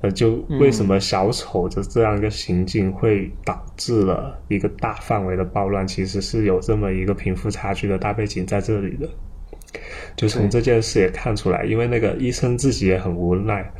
[0.00, 9.08] 呃，就为什么小丑的这样一个行径会导致了一个大范围的暴乱，其实是有这么一个贫富差距的大背景在这里的。
[10.16, 13.72] 就从这件事也看出来，因为那个医生自己也很无奈，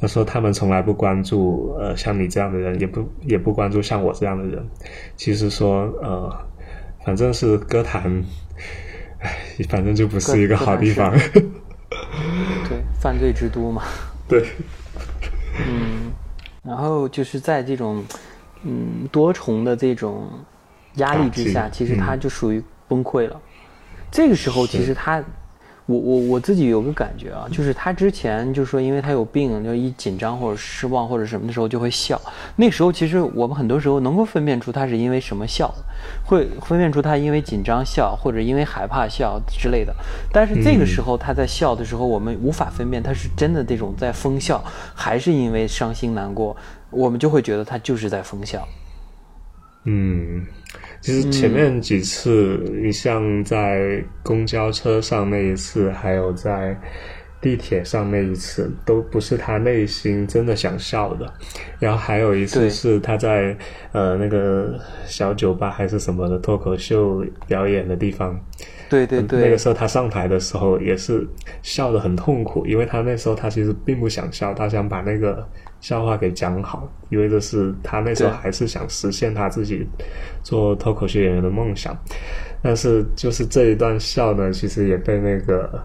[0.00, 4.66] 他说他们从来不关注呃像你这样的人，也不也不关注像我这样的人。
[5.16, 6.30] 其实说呃，
[7.04, 8.22] 反正是歌坛，
[9.20, 9.36] 唉，
[9.68, 11.10] 反正就不是一个好地方。
[12.68, 13.82] 对，犯罪之都嘛。
[14.28, 14.44] 对，
[15.66, 16.12] 嗯，
[16.62, 18.04] 然后就是在这种
[18.64, 20.28] 嗯多重的这种
[20.96, 23.40] 压力之下，其实他就属于崩溃了。
[24.10, 25.22] 这个时候，其实他，
[25.86, 32.20] 我我我自己有个感觉啊，就是他之前就说，因为他有病，就一紧张或者失望或者什么的时候就会笑。
[32.56, 35.72] 那时候其实我们很多时候能够分辨出他是因为什么笑，
[36.24, 39.94] 会分辨出他因为紧张笑或者因为害怕笑之类的。
[40.32, 44.60] 但是这个时候他在笑的时候，我们无法分辨他是真的这种在疯笑，
[44.92, 46.56] 还是因为伤心难过，
[46.90, 48.66] 我们就会觉得他就是在疯笑。
[49.86, 50.44] 嗯，
[51.00, 56.76] 其实前面几次，你像在公交车上那一次，还有在
[57.40, 61.32] 地铁上那一次，都不是他内心真的想笑的。
[61.78, 63.56] 然后还有一次是他在
[63.92, 68.36] 呃那个小酒吧还是什么的脱口秀表演的地方，
[68.88, 71.24] 对对对，那个时候他上台的时候也是
[71.62, 75.46] 笑得很痛苦，因为他那时候他其实并不想笑，他想把那个
[75.80, 79.86] 笑话给讲好，因为这是他那时候还是想实现他自己
[80.42, 81.96] 做脱口秀演员的梦想。
[82.62, 85.84] 但是就是这一段笑呢，其实也被那个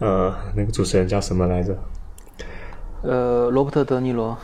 [0.00, 1.74] 呃那个主持人叫什么来着？
[3.02, 4.36] 呃，罗伯特·德尼罗，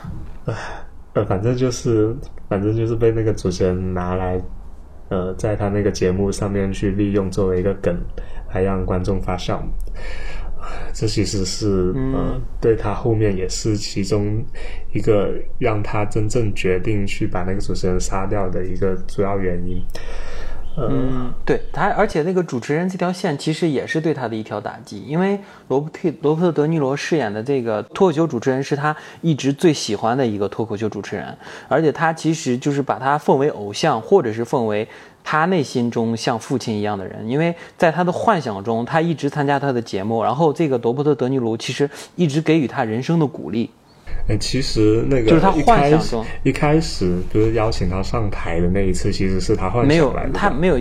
[1.12, 2.16] 呃，反正就是
[2.48, 4.40] 反正就是被那个主持人拿来
[5.10, 7.94] 呃在他那个节目上面去利用作为一个梗，
[8.48, 9.62] 还让观众发笑。
[10.92, 14.44] 这其实是呃，对他后面也是其中
[14.92, 19.82] 一个让他真正决定去把那个主持人杀掉的一个主要原因。
[20.78, 31.34] 呃，嗯，对他，而且那个主持人这条线其实也是对他的一条打击，因为罗伯特罗伯特德尼罗饰演的这个脱口秀主持人是他一直最喜欢的一个脱口秀主持人，
[31.68, 34.86] 而且他其实就是把他奉为偶像，或者是奉为
[35.28, 43.68] 他内心中像父亲一样的人，因为在他的幻想中，他一直参加他的节目，然后这个罗伯特德尼罗其实一直给予他人生的鼓励。
[44.28, 50.78] 嗯，其实那个就是他幻想中一开始不是邀请他上台的那一次，其实是他幻没有想来的，他没有，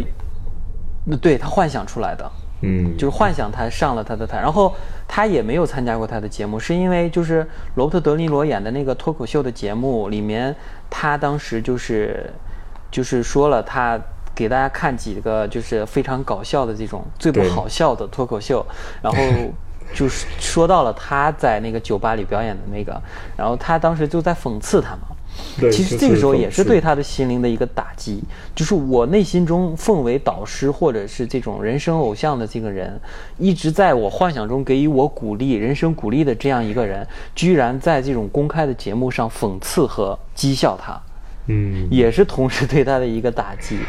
[1.19, 2.31] 对他幻想出来的。
[2.61, 4.71] 嗯，就是幻想他上了他的台，然后
[5.07, 10.55] 他也没有参加过他的节目，是因为就是罗伯特·德尼罗演的那个脱口秀的节目里面，
[10.87, 12.31] 他当时就是
[12.91, 13.99] 就是说了他
[14.35, 18.63] 给大家看几个就是非常搞笑的这种最不好笑的脱口秀，
[19.01, 19.17] 然后
[19.93, 23.01] 就是说到了他在那个酒吧里表演的那个，
[23.37, 25.07] 然后他当时就在讽刺他嘛。
[25.59, 28.23] 对，其实这个时候也是对他的心灵的一个打击，
[28.55, 32.97] 就是我内心中奉为导师或者是这种人生偶像的这个人，
[33.37, 40.97] 一直在我幻想中给予我鼓励、人生鼓励的这样一个人，居然在这种公开的节目上讽刺和讥笑他，
[41.47, 43.79] 嗯，也是同时对他的一个打击。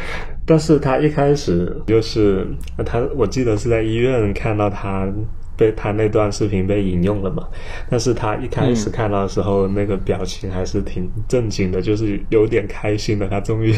[0.47, 2.47] 但是他一开始就是
[2.83, 5.07] 他，我记得是在医院看到他。
[5.57, 7.47] 被他那段视频被引用了嘛？
[7.89, 13.27] 但是他一开始看到的时候，那个表情还是挺正经的，就是有点开心的。
[13.27, 13.73] 他终于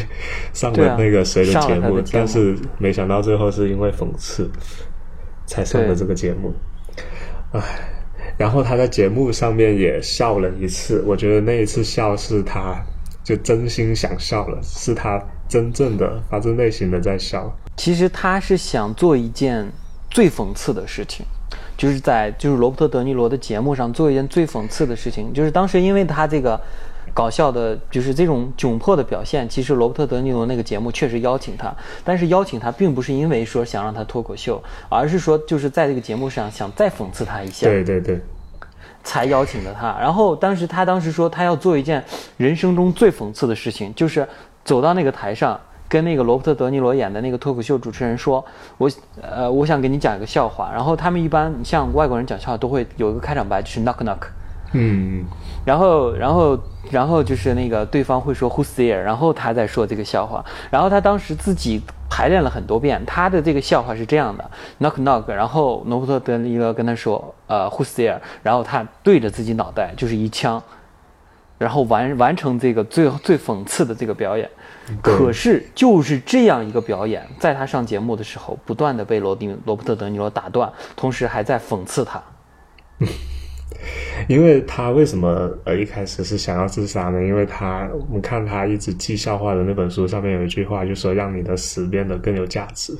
[0.51, 4.51] 上了那个谁的节目，但是没想到最后是因为讽刺
[5.45, 6.53] 才上的这个节目。
[7.53, 7.61] 唉，
[8.37, 12.75] 然后他在节目上面也笑了一次，我觉得那一次笑是他
[13.23, 15.17] 就真心想笑了，是他
[15.49, 17.53] 真正的发自内心的在笑。
[17.75, 19.69] 其实他是想做一件
[20.09, 21.25] 最讽刺的事情。
[21.75, 26.59] 就是在就是罗伯特·德尼罗的节目上做一件最讽刺的事情，就是当时因为他这个
[27.13, 38.19] 搞笑的，就是这种窘迫的表现，其实罗伯特·德尼罗那个节目确实邀请他，但是邀请他并不是因为说想让他脱口秀，而是说就是在这个节目上想再讽刺他一下，对对对，
[39.05, 39.97] 才邀请的他。
[40.01, 42.03] 然后当时他当时说他要做一件
[42.35, 44.27] 人生中最讽刺的事情，就是
[44.69, 45.59] 走到那个台上。
[45.91, 48.45] 跟那个罗伯特·德尼罗演的那个脱口秀主持人说
[48.77, 48.87] ：“我，
[49.23, 54.27] 呃，我想给你讲一个笑话。”然后他们一般像外国人讲笑话都会有一个开场白，就是 “knock knock”。
[54.73, 55.25] 嗯。
[55.65, 56.59] 然后，然后，
[56.91, 60.45] 然后就是那个对方会说 “who's there”，然后他在说这个笑话。
[60.69, 64.47] 然后他当时自己排练了很多遍，他的这个笑话是这样的
[64.79, 70.61] ：“knock knock”，然后罗伯特·德尼罗跟他说：“呃，who's there？” 然后他对着自己脑袋就是一枪，
[71.59, 74.49] 然后完完成这个最最讽刺的这个表演。
[75.03, 82.19] 可是就是这样一个表演，在他上节目的时候，不断的被罗丁罗伯特德尼罗打断，同时还在讽刺他。
[84.27, 87.23] 因为他为什么呃一开始是想要自杀呢？
[87.23, 92.97] 因为他我们看他一直记笑话的那本书上面有一句话，就说让你的死变得更有价值。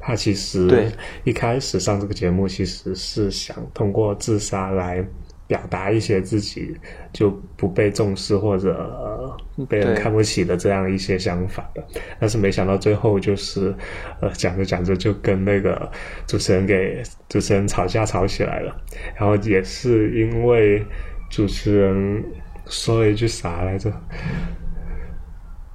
[0.00, 0.92] 他其实对
[1.24, 5.04] 一开始上这个节目，其实是想通过自杀来。
[5.52, 6.74] 表达一些自己
[7.12, 9.36] 就不被重视或者
[9.68, 11.84] 被人看不起的这样一些想法的，
[12.18, 13.74] 但是没想到最后就是，
[14.22, 15.92] 呃，讲着讲着就跟那个
[16.26, 18.74] 主持人给主持人吵架吵起来了，
[19.14, 20.82] 然后也是因为
[21.28, 22.24] 主持人
[22.64, 23.92] 说了一句啥来着？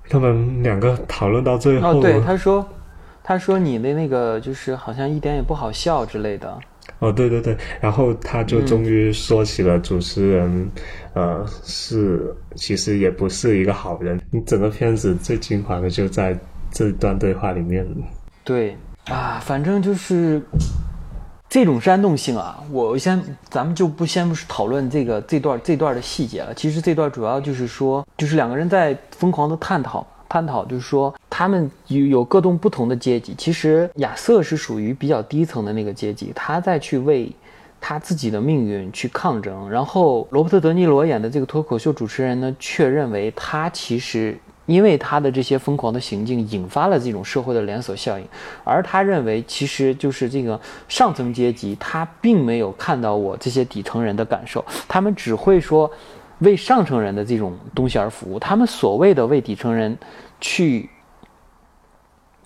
[0.09, 2.67] 他们两个讨论到最后，哦，对，他说，
[3.23, 6.59] 他说你的那个就是好像一点也不好笑之类的。
[6.99, 10.71] 哦，对对对，然后他就终于说起了主持人，
[11.13, 14.19] 呃，是其实也不是一个好人。
[14.31, 16.37] 你整个片子最精华的就在
[16.71, 17.85] 这段对话里面。
[18.43, 20.41] 对啊，反正就是
[21.47, 26.53] 这种煽动性啊，我先咱们就不先不是讨论这个这段这段的细节了。
[26.53, 30.05] 其实这段主要就是说，就是两个人在疯狂的探讨。
[30.29, 33.33] 探讨就是说，他们有有各种不同的阶级。
[33.37, 37.31] 其实亚瑟是属于比较低层的那个阶级，他在去为
[37.79, 39.69] 他自己的命运去抗争。
[39.69, 48.25] 然后罗伯特·德尼罗演的这个脱口秀主持人呢，却认为他其实因为他的这些疯狂的行径引发了这种社会的连锁效应，
[48.63, 50.59] 而他认为其实就是这个
[50.89, 55.89] 上层阶级他并没有看到我这些底层人的感受，他们只会说。
[56.39, 59.97] 为上层人的这种东西而服务，他们所谓的为底层人
[60.39, 60.89] 去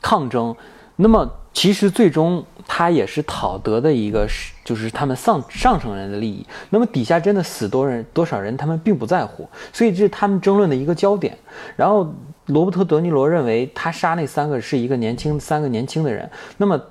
[0.01, 0.55] 抗争，
[0.95, 6.45] 那么其实最终他也是讨得的一个是，就是他们上上层人的利益。
[6.69, 11.37] 那么底下真的死多人多少人，他们并不在乎，所以这是他们争论的一个焦点。
[11.75, 12.13] 然后
[12.45, 16.81] 罗伯特·德尼罗认为他杀那三个是一个年轻三个年轻的人，那么。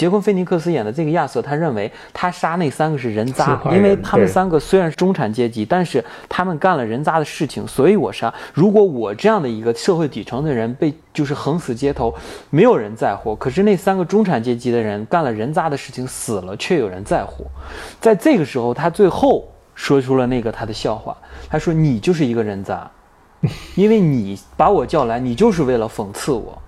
[0.00, 8.32] 杰昆·菲尼克斯演的这个亚瑟，他认为他杀那三个是人渣，因为他们三个虽然是中产阶级，但是他们干了人渣的事情，所以我杀。
[8.54, 12.14] 如果我这样的一个社会底层的人被就是横死街头，
[12.48, 13.36] 没有人在乎。
[13.36, 17.44] 可是那三个中产阶级的人干了人渣的事情，死了却有人在乎。
[18.00, 21.14] 在这个时候，他最后说出了那个他的笑话，
[21.50, 22.90] 他说：“你就是一个人渣，
[23.74, 26.58] 因为你把我叫来，你就是为了讽刺我。”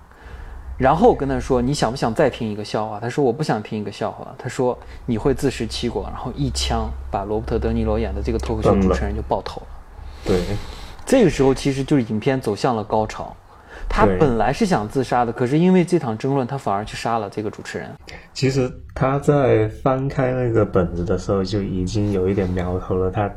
[0.78, 9.66] 然后跟他说：“你想不想再听一个笑话？”他说：“我不想听一个笑话。”他说：“你会自食其果。”然后一枪把罗伯特·德尼罗演的这个脱口秀主持人就爆头了。
[10.24, 10.40] 对，
[11.06, 13.34] 这个时候其实就是影片走向了高潮。
[13.88, 17.90] 他本来是想自杀的，可是因为这场争论，他反而去杀了这个主持人。
[18.32, 23.10] 其实他在翻开那个本子的时候就已经有一点苗头了。
[23.10, 23.30] 他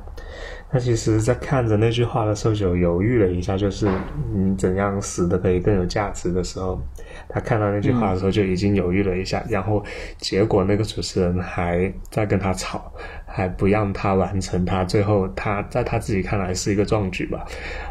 [0.70, 3.90] 他其实，在看着那句话的时候就犹豫了一下，就是
[4.34, 6.80] 你，怎样死的可以更有价值的时候，
[7.28, 9.84] 他看到那句话的时候就已经犹豫了一下，然后
[10.18, 12.92] 结果那个主持人还在跟他吵，
[13.26, 17.46] 还不让他完成他最后他在他自己看来是一个壮举吧，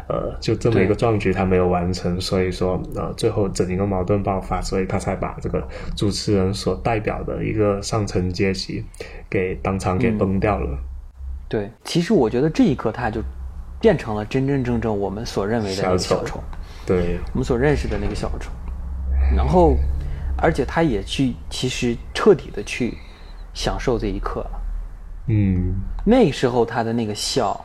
[0.07, 8.83] 呃，就这么一个壮举他没有完成，所以说呃最后整一个矛盾爆发，所以他才把这个主持人所代表的一个上层阶级
[9.29, 10.77] 给当场给崩掉了。
[11.47, 13.21] 对，其实我觉得这一刻他就
[13.79, 16.43] 变成了真真正正我们所认为的那个小丑，
[16.85, 18.49] 对，我们所认识的那个小丑。
[19.33, 19.77] 然后，
[20.37, 22.97] 而且他也去，其实彻底的去
[23.53, 24.61] 享受这一刻了。
[25.27, 27.63] 嗯，那时候他的那个笑，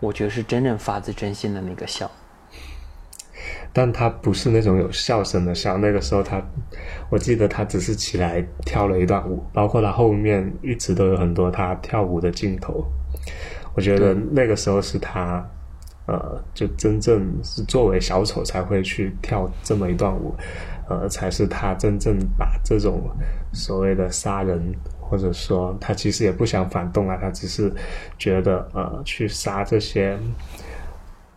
[0.00, 2.10] 我觉得是真正发自真心的那个笑。
[3.72, 5.78] 但他不是那种有笑声的笑。
[5.78, 6.42] 那个时候他，
[7.08, 12.84] 我记得他只是起来跳了一段舞，包括他后面一直都有很多他跳舞的镜头。
[13.74, 15.48] 我觉得那个时候是他，
[16.06, 20.34] 呃，就真正是作为小丑才会去跳这么一段舞，
[20.90, 23.08] 呃，才是他真正把这种
[23.52, 24.60] 所谓的杀人，
[25.00, 27.72] 或者说他其实也不想反动啊，他只是
[28.18, 30.18] 觉得呃，去杀这些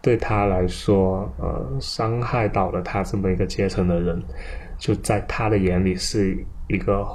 [0.02, 4.22] 对他来说呃伤害到了他这么一个阶层的人，
[4.78, 6.36] 就在他的眼里是
[6.68, 7.08] 一个。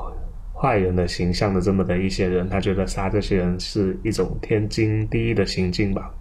[0.60, 6.12] 坏人的形象的这么的一些人，他觉得杀这些人是一种天经地义的行径吧。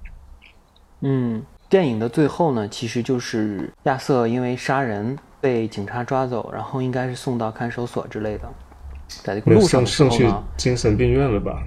[1.02, 8.50] 嗯，电影的最后呢，其实就是亚瑟因为杀人被警察抓走，然后应该是送到看守所之类的，
[9.24, 11.62] 在这个路上送去精神病院了吧？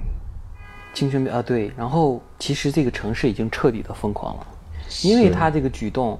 [0.93, 1.73] 精神病啊，对。
[1.77, 4.47] 然后其实这个城市已经彻底的疯狂了，
[5.03, 6.19] 因为他这个举动，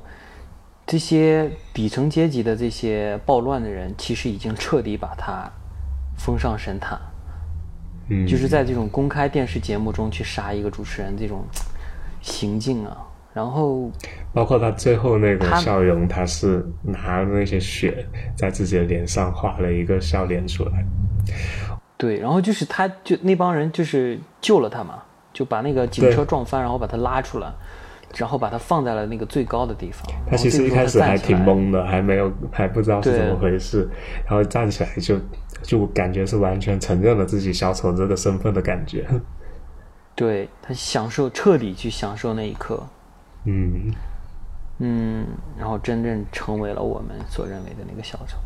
[0.87, 5.51] 这些底层阶级的这些暴乱的人，其实已经彻底把他。
[6.23, 7.01] 封上神坛，
[8.11, 11.43] 嗯，就是在这种公开电视节目中去杀一个主持人这种
[12.21, 12.99] 行径啊，
[13.33, 13.91] 然后
[14.33, 20.85] 包括他最后那个笑容，他是拿那些血在自己的脸上画了一个笑脸出来。
[21.97, 25.03] 对，然后就是他就那帮人就是救了他嘛，
[25.33, 27.53] 就把那个警车撞翻，然后把他拉出来，
[28.17, 30.11] 然后把他放在了那个最高的地方。
[30.29, 33.89] 他其实一开始还挺懵的，还没有还不知道是怎么回事，
[34.27, 35.19] 然后站起来就。
[35.63, 39.07] 就感觉是完全承认了自己小丑这个身份的感觉，
[40.15, 42.83] 对他享受彻底去享受那一刻，
[43.45, 43.93] 嗯
[44.79, 45.27] 嗯，
[45.59, 48.39] 然后真正成为了我们所认为的那个小丑，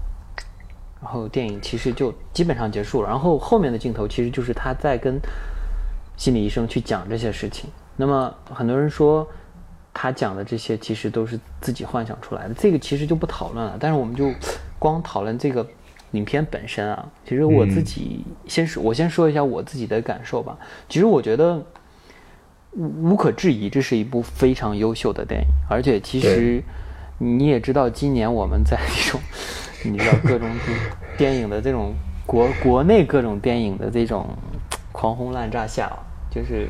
[1.02, 5.20] 然后电影其实就基本上结束了，然后后面的镜头其实就是他在跟
[6.16, 7.70] 心理医生去讲这些事情。
[7.96, 9.26] 那么很多人说
[9.92, 13.76] 他讲的这些其实都是自己幻想出来的，这个其实就不讨论了。
[13.78, 14.30] 但是我们就
[14.78, 15.66] 光讨论这个。
[16.12, 20.56] 影片本身啊，其实我自己先说，我先说一下我自己的感受吧。
[20.88, 21.60] 其实我觉得
[22.76, 25.46] 无无可置疑，这是一部非常优秀的电影。
[25.68, 26.62] 而且其实
[27.18, 29.20] 你也知道，今年我们在这种
[29.84, 30.48] 你知道各种
[31.16, 31.92] 电影的这种
[32.26, 34.26] 国国内各种电影的这种
[34.92, 35.90] 狂轰滥炸下，
[36.30, 36.68] 就是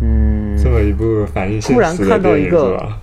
[0.00, 2.98] 嗯，这么一部反映现实的电影是吧？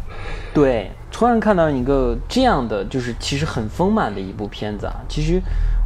[0.54, 0.92] 对。
[1.12, 4.96] 突然看到一个这样的，就是其实很丰满的一部片子啊！
[5.10, 5.42] 其实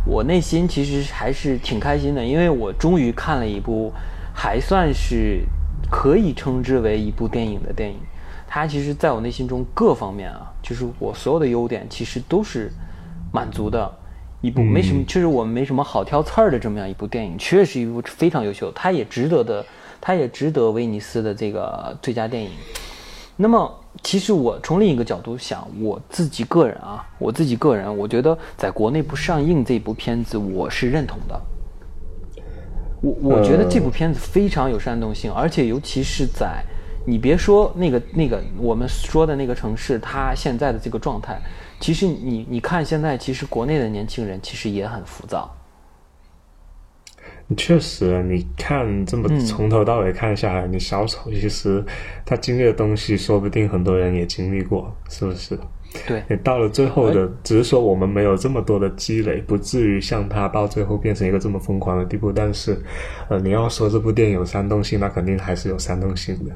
[0.06, 3.92] 我内心其实还是挺开心的，因为我终于看了一部
[4.34, 5.44] 还算是
[5.90, 7.98] 可以称之为一部电影的电影。
[8.48, 12.72] 它其实在我内心中各方面啊，就是我所有的优点其实都是
[13.32, 13.92] 满足的
[14.42, 19.66] 一部，没什么，确实我们没什么好挑刺儿的这么样一部电影，确实一部非常优秀，它也值得的，
[20.02, 22.52] 它也值得威尼斯的这个最佳电影。
[23.38, 23.80] 那么。
[24.02, 31.40] 其实我从另一个角度想，我自己个人啊，我自己个人，我觉得在国内不上映这部片子，我是认同的。
[33.04, 36.64] 我我觉得这部片子非常有煽动性，而且尤其是在
[37.06, 41.38] 你别说那个那个我们说的那个城市，它现在的这个状态，
[41.82, 45.54] 其实你你看现在，其实国内的年轻人其实也很浮躁。
[47.58, 51.84] 确实，你看这么从头到尾看下来，你小丑其实
[52.26, 55.60] 他经历的东西，说不定很多人也经历过，是不是？
[56.08, 56.24] 对。
[56.30, 62.32] 你到了最后的，只是说我们没有这么多的积累，不至于像他到最后变成一个这么疯狂的地步。
[62.32, 62.78] 但是，
[63.30, 66.52] 呃，你要说这部电影有煽动性，那肯定还是有煽动性的。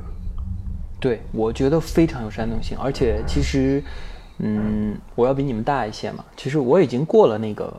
[0.99, 3.83] 对，我觉得非常有煽动性，而且其实，
[4.39, 7.73] 嗯，我要比你们大一些嘛，其实我已经过了那个。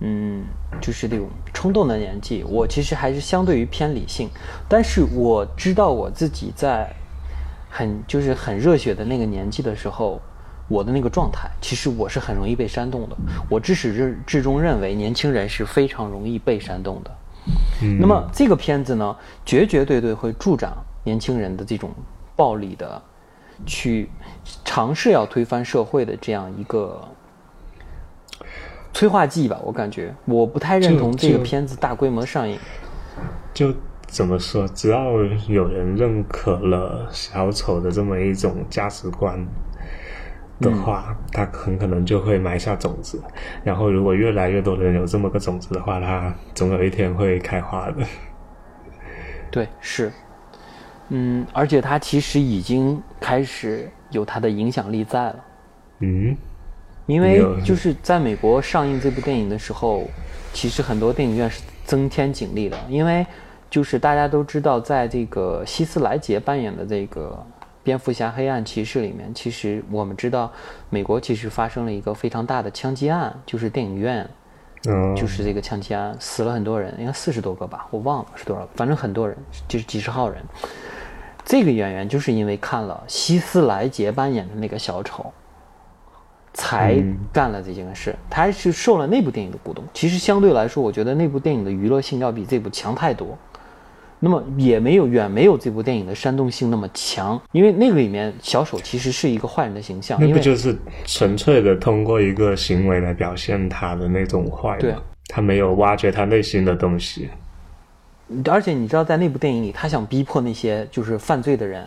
[0.00, 0.44] 嗯，
[0.78, 4.28] 就是那种冲动的年纪，我其实还是相对于偏理性，
[4.68, 6.94] 但是我知道我自己在
[7.70, 10.20] 很就是很热血的那个年纪的时候，
[10.68, 13.16] 我的那个状态，其实我是很容易被煽动的。
[13.48, 17.10] 我至始至至终认为年轻人是非常容易被煽动的。
[17.82, 21.90] 嗯，那么这个片子呢，绝绝对对会助长年轻人的这种
[22.34, 23.00] 暴力的，
[23.64, 24.10] 去
[24.64, 27.00] 尝试要推翻社会的这样一个
[28.92, 29.60] 催化剂吧。
[29.62, 32.58] 我感觉我不太认同这个片子大规模上映。
[33.54, 33.72] 就
[34.08, 35.12] 怎么说，只要
[35.48, 39.46] 有人认可了小丑的这么一种价值观。
[40.58, 43.22] 的话，他很可能就会埋下种子，
[43.62, 47.96] 然后如果越来越多的人有这么个种子的话，它总有一天会开花的。
[49.50, 50.10] 对，是，
[51.10, 55.44] 嗯，而且它其实已经开始有它的影响力在了。
[56.00, 56.34] 嗯，
[57.04, 60.08] 因为就是在美国上映这部电影的时候，
[60.54, 63.26] 其实很多电影院是增添警力的，因为
[63.68, 67.46] 就是大家都知道，在这个希斯莱杰扮演的这个。
[67.86, 70.50] 蝙蝠侠黑暗骑士里面，其实我们知道，
[70.90, 74.28] 美国其实发生了一个非常大的枪击案，就是电影院，
[74.88, 80.42] 嗯就是这个枪击案，死了很多人，应该四十多个吧，我忘了是多少，反正很多人，就是几十号人。
[81.44, 85.32] 这个演员就是因为看了希斯莱杰扮演的那个小丑，
[86.52, 87.00] 才
[87.32, 89.84] 干了这件事，他是受了那部电影的鼓动。
[89.94, 93.38] 其实相对来说，我觉得那部电影的娱乐性要比这部强太多。
[94.18, 105.02] 那么也没有远没有这部电影的煽动性那么强，因为那个里面小丑其实是一个坏人的形象，那不就是纯粹的通过一个行为来表现他的那种坏吗？
[105.28, 107.28] 他没有挖掘他内心的东西。
[108.46, 111.86] 而且你知道，在那部电影里，他想逼迫那些就是犯罪的人，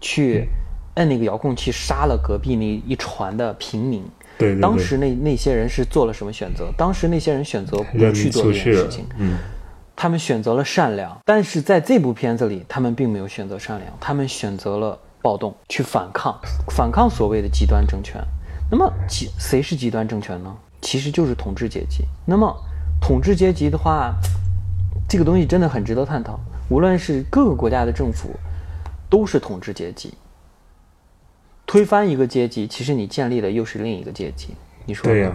[0.00, 0.48] 去
[0.94, 4.02] 摁那个遥控器杀了隔壁那一船的平民。
[4.38, 6.72] 对，当时那那些人是做了什么选择？
[6.76, 9.04] 当时那些人选择不去做这件事情。
[9.18, 9.36] 嗯。
[9.96, 16.38] 他们选择了善良，但是在这部片子里，他们并没有选择善良，他们选择了暴动，去反抗，
[16.68, 18.20] 反抗所谓的极端政权。
[18.70, 20.56] 那么，极谁是极端政权呢？
[20.80, 22.04] 其实就是统治阶级。
[22.24, 22.56] 那么，
[23.00, 24.14] 统治阶级的话，
[25.08, 26.40] 这个东西真的很值得探讨。
[26.70, 28.30] 无论是各个国家的政府，
[29.10, 30.14] 都是统治阶级。
[31.66, 34.54] 推翻一个阶级，其实你建立的又是另一个阶级。
[34.86, 35.32] 你说对呀？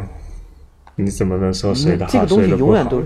[0.96, 3.04] 你怎么能说谁的这个东西永远都，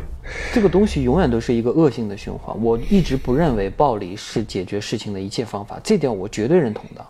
[0.53, 2.55] 这个东西永远都是一个恶性的循环。
[2.63, 7.05] 我一直不认为暴力是解决事情的一切方法，这点我绝对认同的。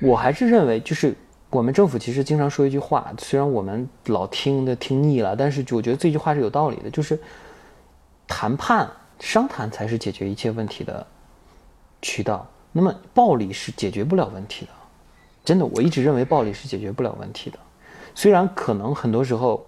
[0.00, 1.14] 我还是认为，就是
[1.50, 7.18] 我们政府其实经常说一句话，虽然我们老听的听腻了，但是我觉得这句话是有道理的，就是
[8.26, 8.90] 谈判、
[9.20, 11.06] 商谈才是解决一切问题的
[12.02, 12.44] 渠道。
[12.72, 14.72] 那么暴力是解决不了问题的，
[15.44, 17.58] 真的，我一直认为暴力是解决不了问题的。
[18.18, 19.64] 虽然可能很多时候，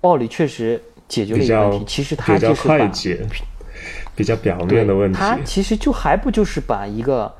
[0.00, 3.20] 暴力确实解决了一个问题，其实它就是快捷、
[4.16, 5.18] 比较表面的问题。
[5.18, 7.30] 它其实就还不就是把一个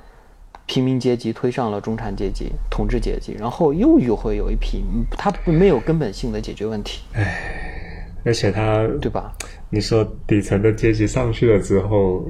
[0.66, 7.00] 平民阶级推上了中产阶级、统治阶级，然后又又会有一批，它没有根本性的解决问题。
[7.14, 9.32] 唉，而且它对吧？
[9.70, 12.28] 你说底层的阶级上去了之后，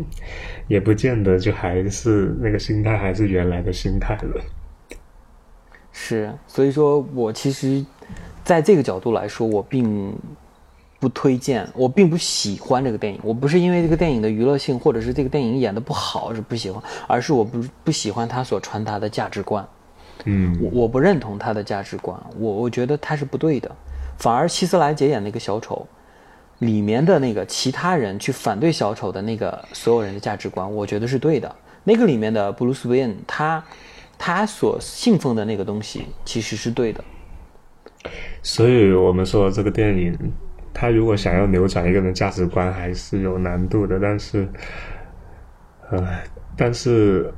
[0.68, 4.40] 也不见得就还是那个心态，还是原来的心态了。
[6.03, 7.84] 是，所以说我其实，
[8.42, 10.12] 在这个角度来说，我并
[10.98, 13.20] 不推荐，我并不喜欢这个电影。
[13.22, 19.64] 我不是因为这个电影的娱乐性，或者是这个电影演的不好是不喜欢，而是我不不喜欢他所传达的价值观。
[20.24, 23.70] 嗯，我我不认同他的价值观，我我觉得他是不对的。
[24.16, 25.86] 反而希斯莱杰演那个小丑，
[26.61, 31.55] 里面的那个其他人去反对小丑的那个所有人的价值观，我觉得是对的。
[31.84, 33.62] 那个里面的布鲁斯韦恩，他。
[34.22, 37.02] 他所信奉的那个东西其实是对的，
[38.42, 40.14] 所以我们说这个电影，
[40.74, 43.98] 他如果想要扭转一个人价值观，还是有难度的。
[43.98, 44.46] 但是，
[45.90, 46.06] 呃，
[46.54, 47.32] 但是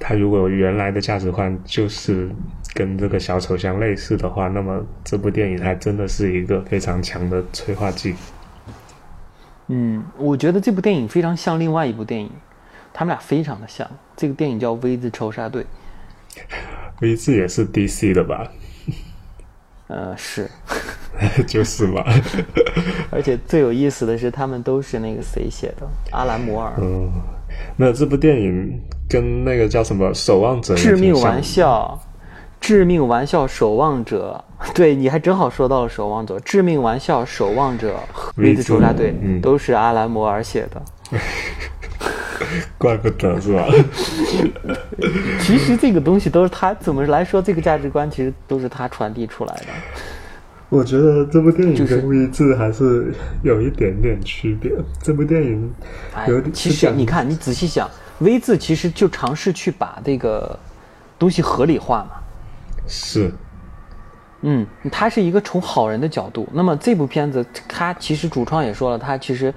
[0.00, 2.30] 他如果原来的价值观就是
[2.72, 8.14] 跟这个小丑相类似的话，那么这部电影还真的是一个非常强的催化剂。
[9.66, 12.30] 嗯，我觉得这部电影非常像另外一部电影，
[12.94, 13.86] 他们俩非常的像。
[14.16, 15.62] 这个电影叫《V 字仇杀队》。
[17.00, 18.46] V 字也是 DC 的吧？
[19.86, 20.50] 呃，是，
[21.46, 22.02] 就是嘛。
[23.12, 25.86] 而且最有意思的是，他们都是那个谁写的？
[26.10, 26.72] 阿兰·摩尔。
[26.78, 27.10] 嗯，
[27.76, 30.74] 那这部电影跟那个叫什么《守望者》？
[30.76, 32.00] 致命玩笑，
[32.60, 34.42] 致命玩笑，守望者。
[34.74, 36.40] 对，你还正好说到了守望者。
[36.40, 38.00] 致命玩笑，守望者
[38.36, 40.82] ，V 字仇杀队，都是阿兰·摩尔写的。
[42.78, 43.66] 怪不得是吧？
[45.40, 49.66] 其实这个东西都是他怎么来说，这个价值观其实都是他传递出来的。
[50.70, 54.72] 我觉得这部电影跟 V 字还是有一点点区别。
[55.00, 55.72] 这部电影
[56.26, 57.88] 有点，其实你看，你仔细想
[58.18, 60.58] ，V 字其实就尝试去把这个
[61.18, 62.16] 东西合理化嘛。
[62.88, 63.32] 是。
[64.46, 66.48] 嗯，他是一个从好人的角度。
[66.52, 69.54] 那么这部片子，他其实主创也说了，他其实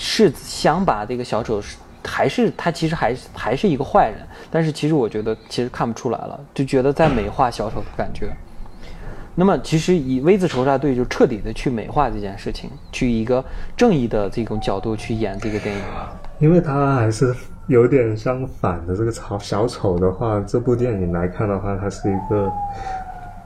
[0.00, 1.62] 是想把这个小丑。
[2.02, 8.32] 还是他其实还是还是一个坏人，但是其实我觉得其实看不出来了，就觉得在美化小丑的感觉。
[9.34, 13.44] 那么其实以 V 字仇杀队就彻底的去美化这件事情，去一个
[13.76, 15.82] 正义的这种角度去演这个电影。
[16.38, 17.36] 因为他还是
[17.66, 22.50] 有点相反的，这个小小丑的话，这部电影来看的话，他是一个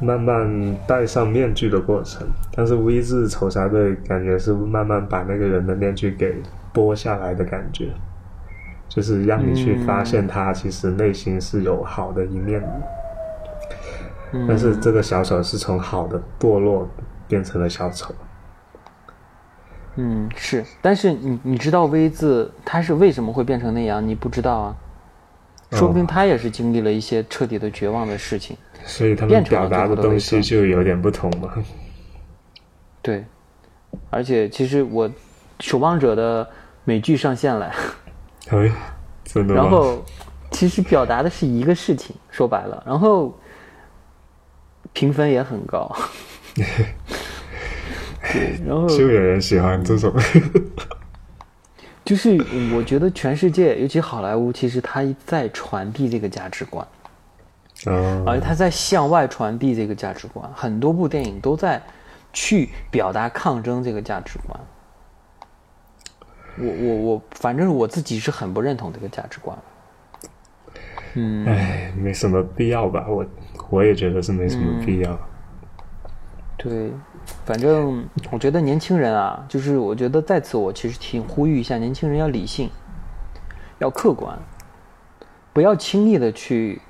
[0.00, 2.26] 慢慢戴上面具的过程。
[2.54, 6.42] 但是 V 字仇杀队感觉是慢慢把那个人的面具给
[6.72, 7.92] 剥下来的感觉，
[8.88, 12.68] 就是让你去发现他其实内心是有好的一面的。
[14.48, 16.88] 但是这个小丑是从好的堕落
[17.28, 18.12] 变成了小丑。
[19.96, 24.04] 嗯，是，但是你你知道 V 字他是为什么会变成那样？
[24.04, 24.76] 你不知道啊，
[25.70, 31.52] 说不定他也是经历了一些彻底的绝望的事情，所以他们表达的东西就有点不同嘛。
[33.02, 33.24] 对，
[34.10, 35.10] 而且其实我
[35.60, 36.48] 守望者的
[36.84, 37.72] 美剧上线了，
[38.48, 38.70] 哎，
[39.24, 40.04] 真的然后
[40.50, 43.38] 其实表达的是一个事情，说白了，然后
[44.92, 45.94] 评分也很高。
[48.32, 50.12] 对，然后就有人喜欢这种，
[52.04, 52.36] 就是
[52.74, 57.03] 我觉得全世界，尤其好莱坞，其实它在传递这个价值观，哦，
[58.26, 61.82] 而他在向外传递这个价值观，很多部电影都在
[62.32, 64.60] 去表达抗争这个价值观。
[66.56, 69.58] 我我我，反正我自己是很不认同这个价值观。
[71.14, 73.06] 嗯，哎，没什么必要吧？
[73.08, 73.26] 我
[73.70, 75.18] 我也觉得是没什么必要。
[76.56, 76.92] 对。
[77.46, 82.68] 反正我觉得年轻人啊，就是我觉得在此我其实挺呼吁一下年轻人要理性，
[83.78, 84.38] 要客观，
[85.50, 86.82] 不要轻易的去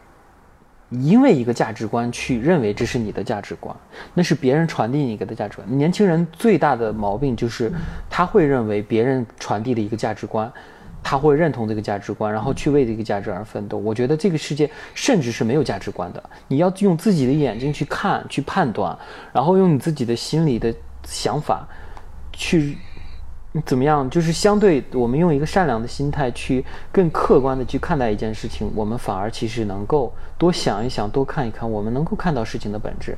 [1.02, 3.74] 因为一个价值观去认为这是你的价值观，
[4.14, 5.78] 那是别人传递你给的价值观。
[5.78, 7.72] 年轻人最大的毛病就是
[8.08, 10.52] 他会认为别人传递的一个价值观。
[11.06, 13.76] 他会认同这个价值观，然后去为这个价值而奋斗。
[13.76, 16.30] 我觉得这个世界甚至是没有价值观的。
[16.48, 18.96] 你要用自己的眼睛去看、去判断，
[19.30, 20.74] 然后用你自己的心里的
[21.04, 21.68] 想法
[22.32, 22.78] 去
[23.64, 24.08] 怎么样？
[24.10, 33.16] 就是相对我们用一个善良的心态去更客观的去看待一件事情，我们反而其实能够多想一想、多看一看，我们能够看到事情的本质，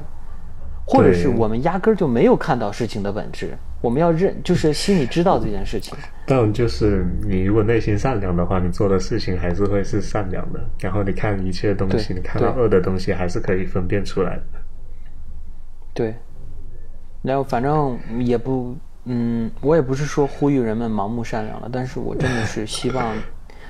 [0.84, 3.56] 或者是我们压根儿就没有看到事情的本质。
[3.82, 5.96] 我们要认，就是心里知道这件事情。
[6.26, 10.60] 但就是你如果内心善良的话，你做的事情还是会是善良的。
[10.80, 14.42] 然后你看一切东西，你看到恶的东西，还是可以分辨出来的。
[15.94, 16.14] 对。
[17.22, 18.76] 然后反正也不，
[19.06, 23.16] 嗯，我也不是说呼吁人们盲目善良了，但是我真的是希望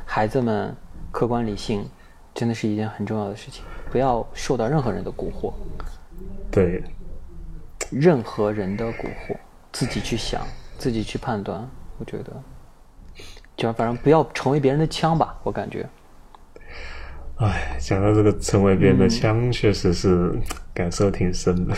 [0.04, 0.74] 孩子们
[1.12, 1.88] 客观理性，
[2.34, 5.52] 真的是一件很重要的事情，不要受到任何人的蛊惑。
[6.50, 6.82] 对。
[7.90, 9.36] 任何人的蛊惑。
[9.72, 10.40] 自己去想，
[10.78, 11.68] 自己去判断，
[11.98, 12.32] 我觉得，
[13.54, 15.86] 就反正不要成为别人的枪吧，我感觉。
[17.36, 20.32] 哎，讲到这个成为别人的枪，确实是
[20.72, 21.76] 感受挺深的。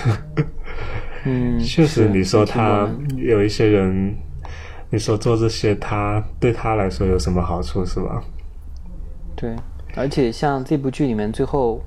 [1.25, 4.17] 嗯，确实，你说他有一些人，
[4.91, 8.23] 你说做这些，他对他来说有什么好处是吧？
[9.37, 9.55] 对。
[9.97, 11.83] 而且像这部剧里面，最后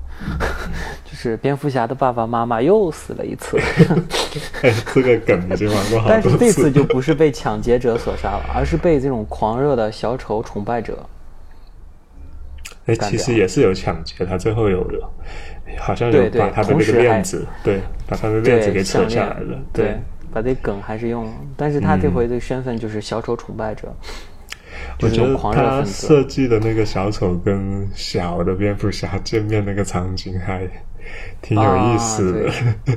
[1.04, 3.58] 就是蝙蝠侠的爸爸妈妈又死了一次。
[4.92, 6.22] 这个梗已经玩过好多次。
[6.22, 10.98] 但是这次就不是被抢劫者所杀了，而是被这种狂热的小丑崇拜者。
[12.84, 14.86] 哎，其实也是有抢劫，他最后有
[15.78, 19.58] 好像有把他的那个链子，对，把他的链子给扯下来了。
[19.72, 19.98] 对，
[20.32, 23.94] 把这梗还是用，但是他这回的身份就是小丑崇拜者。
[25.00, 30.66] 我觉得他设计的那个小丑跟小的蝙蝠侠见面那个场景还
[31.40, 32.50] 挺有意思的，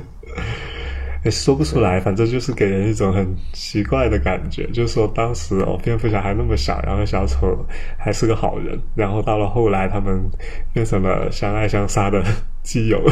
[1.26, 4.64] 也说不出来，反正就是给人一种很奇怪的感觉。
[4.68, 7.66] 就是说当时哦，蝙蝠侠还那么小，然后小丑
[7.98, 10.30] 还是个好人，然后到了后来他们
[10.72, 12.22] 变成了相爱相杀的
[12.62, 13.02] 基友。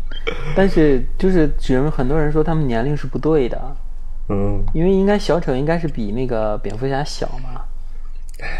[0.56, 3.76] 但是就是人们很多人说他们年龄是不对的，
[4.30, 7.60] 嗯，因为应该小丑应该是比那个蝙蝠侠小嘛。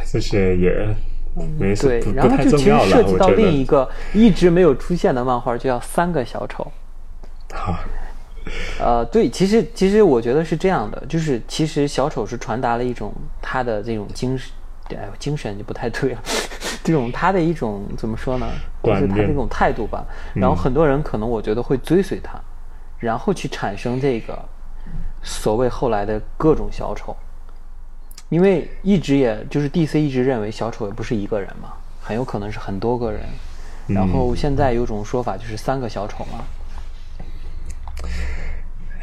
[0.05, 0.71] 这些也
[1.59, 6.71] 没对，然后就其实涉及到另一个一直没有出现的漫画，就叫《三个小丑》。
[7.57, 7.79] 好，
[8.81, 14.51] 呃，对，其实其实我觉得是这样的，就是其实小丑是传达了一种他的这种精神，
[14.91, 16.23] 哎，精神就不太对了，
[16.85, 18.47] 这种他的一种怎么说呢？
[18.83, 20.07] 就是他这种态度吧。
[20.35, 22.41] 然后很多人可能我觉得会追随他，
[22.99, 24.39] 然后去产生这个
[25.23, 27.17] 所谓后来的各种小丑。
[28.31, 31.73] 因为一直也就是 DC 一直认为小丑也不是一个人嘛，
[32.03, 33.23] 很有可能是很多个人。
[33.87, 36.45] 然后现在有种说法就是三个小丑嘛。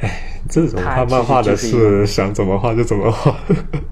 [0.02, 3.36] 哎， 这种画漫画的是想怎么画就怎么画。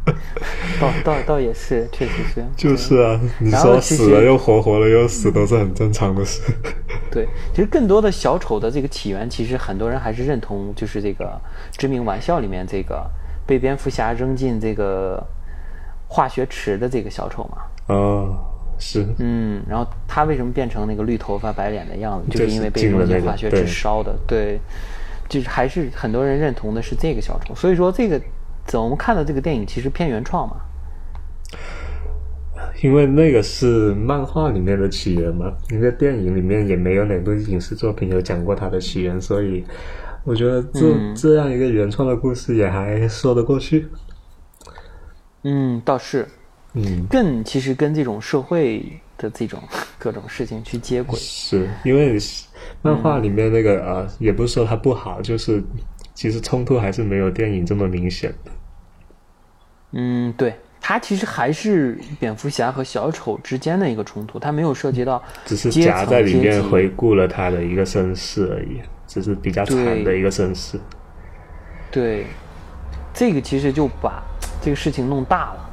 [0.82, 2.44] 倒倒倒也是，确实是。
[2.58, 6.42] 就是啊，你说死了又活，活了又死，都是很正常的事。
[7.10, 11.26] 对，其实更多的小丑的这个起源，其实很多人还是认同，就是这个
[11.78, 13.06] 《致命玩笑》里面这个
[13.46, 15.24] 被蝙蝠侠扔进这个
[16.08, 17.58] 化学池的这个小丑嘛。
[17.96, 18.38] 哦，
[18.78, 24.14] 是，嗯，然后他为什么变成那个绿头发白脸的样子，就就是是因为被扔进化学池烧的。
[24.28, 24.60] 对，
[25.28, 27.56] 就是还是很多人认同的是这个小丑。
[27.56, 28.22] 所以说这个，
[28.74, 30.58] 我们看的这个电影其实偏原创嘛。
[32.82, 39.64] 因为那个是漫画里面的起源嘛，因为电影里面也没有哪部影视作品有讲过它的起源，所以
[40.26, 43.88] 我觉得这、嗯这样一个原创的故事也还说得过去。
[45.44, 46.28] 嗯，倒是
[46.74, 48.86] 嗯，更其实跟这种社会
[49.18, 49.62] 的这种
[49.98, 51.18] 各种事情去接轨。
[51.20, 52.18] 是因为
[52.82, 55.64] 漫画里面那个、呃，也不是说它不好，就是
[56.14, 58.52] 其实冲突还是没有电影这么明显的。
[59.92, 70.80] 嗯，对，它其实还是蝙蝠侠和小丑之间的一个冲突，它没有涉及到只是夹在里面回顾了他的一个身世而已，只是比较惨的一个身世。
[71.92, 72.26] 对，
[73.14, 74.24] 这个其实就把
[74.62, 75.70] 这个事情弄大了。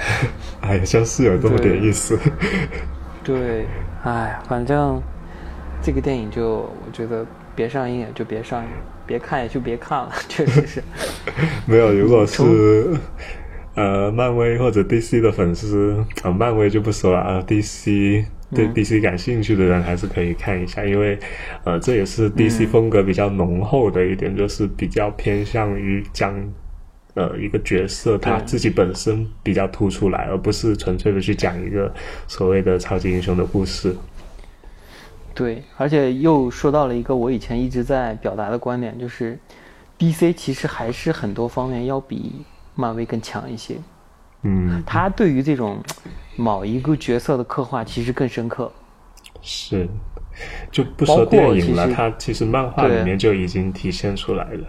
[0.60, 2.18] 哎呀，像是有这么点意思。
[3.22, 3.66] 对，
[4.02, 5.02] 哎呀，反正
[5.84, 8.68] 这个电影就我觉得别上映也就别上映，
[9.06, 10.82] 别看也就别看了， 确实是。
[11.68, 12.96] 没有，如果是
[13.74, 18.24] 呃漫威或者 DC 的粉丝啊、漫威就不说了啊，DC
[18.54, 21.18] 对 DC 感兴趣的人还是可以看一下，因为
[21.64, 26.34] 呃这也是 DC 风格比较浓厚的一点，就是比较偏向于将。
[27.16, 31.94] 呃，一个角色他自己本身比较突出来，而不是纯粹的去讲一个
[32.26, 33.94] 所谓的超级英雄的故事。
[35.34, 39.38] 对，而且又说到了一个我以前一直在表达的观点，就是
[39.98, 43.76] DC 其实还是很多方面要比漫威更强一些。
[44.42, 45.78] 嗯，他对于这种
[46.36, 48.70] 某一个角色的刻画其实更深刻。
[49.42, 49.88] 是，
[50.70, 54.66] 就不说电影了，它其实漫画里面就已经体现出来了。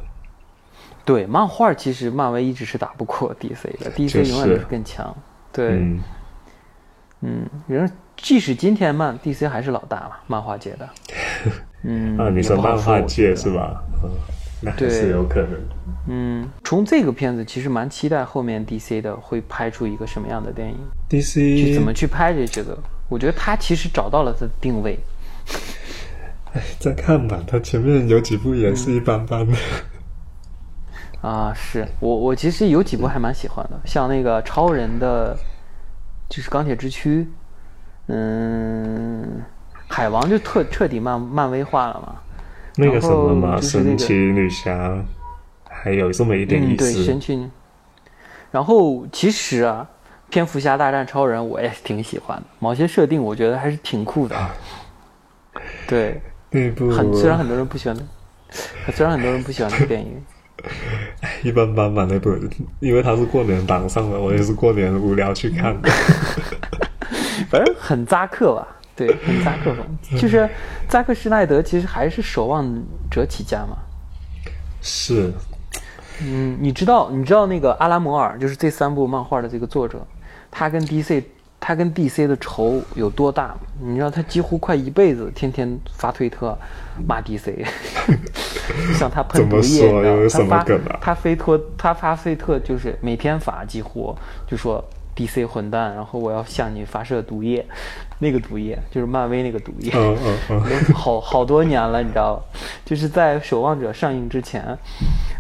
[1.06, 5.16] 对，漫画其实漫威一直是打不过 DC 的就，DC 永远都是是更强。
[5.54, 6.00] 对，嗯，
[7.22, 10.90] 嗯，人即使今天漫 DC 还是老大嘛，漫画界的。
[11.84, 13.84] 嗯，啊，你说漫画界是吧？
[14.04, 14.10] 嗯，
[14.62, 15.52] 那还是有可能。
[16.08, 20.78] 嗯，从这个片子其实蛮期待后面 DC 的会拍出一个什么样的电影
[21.10, 22.78] ，DC 怎么去拍这个。
[23.10, 24.98] 我觉得他其实找到了他的定位。
[26.54, 29.56] 哎 再看吧，他前面有几部也是一般般的。
[31.22, 35.38] 啊，是我我其实有几部还蛮喜欢的，像那个超人的，
[36.30, 37.28] 就是钢铁之躯，
[38.08, 39.44] 嗯，
[39.88, 42.16] 海王就特彻底漫漫威化了嘛。
[42.76, 44.98] 那个什么嘛，神奇女侠，
[45.70, 47.04] 还有这么一点嗯，对，意思。
[47.04, 47.50] 神奇女。
[48.52, 49.88] 然后其实啊，
[50.30, 54.36] 蝙蝠侠大战超人我也挺喜欢的，某些设定我觉得还是挺酷的。
[55.88, 57.98] 对，那部很虽然很多人不喜欢，
[58.94, 60.22] 虽然很多人不喜欢这个电影，
[61.44, 62.30] 一般般吧，那部，
[62.80, 65.90] 因为它是过年档上的，我也是过年无聊去看的。
[67.80, 70.20] 很扎克吧，对，很扎克风。
[70.20, 70.50] 就是
[70.90, 72.66] 扎克施耐德其实还是守望
[73.10, 73.78] 者起家嘛。
[74.82, 75.32] 是，
[76.22, 80.06] 嗯，你知道你知道那个阿拉摩尔，就是这三部漫画的这个作者，
[80.52, 81.24] 他跟 DC
[81.60, 83.58] 他跟 DC 的仇有多大吗？
[83.82, 86.56] 你知道他几乎快一辈子天天发推特
[87.08, 87.66] 骂 DC，
[89.00, 90.64] 像 他喷毒液，他发
[91.02, 94.84] 他飞托他发推特就是每天发，几乎就说
[95.16, 97.66] DC 混蛋，然后我要向你发射毒液，
[98.20, 99.92] 那个毒液就是漫威那个毒液。
[99.96, 102.60] 嗯嗯嗯，都 好好多年了，你知道吧？
[102.84, 104.78] 就是在《守望者》上映之前，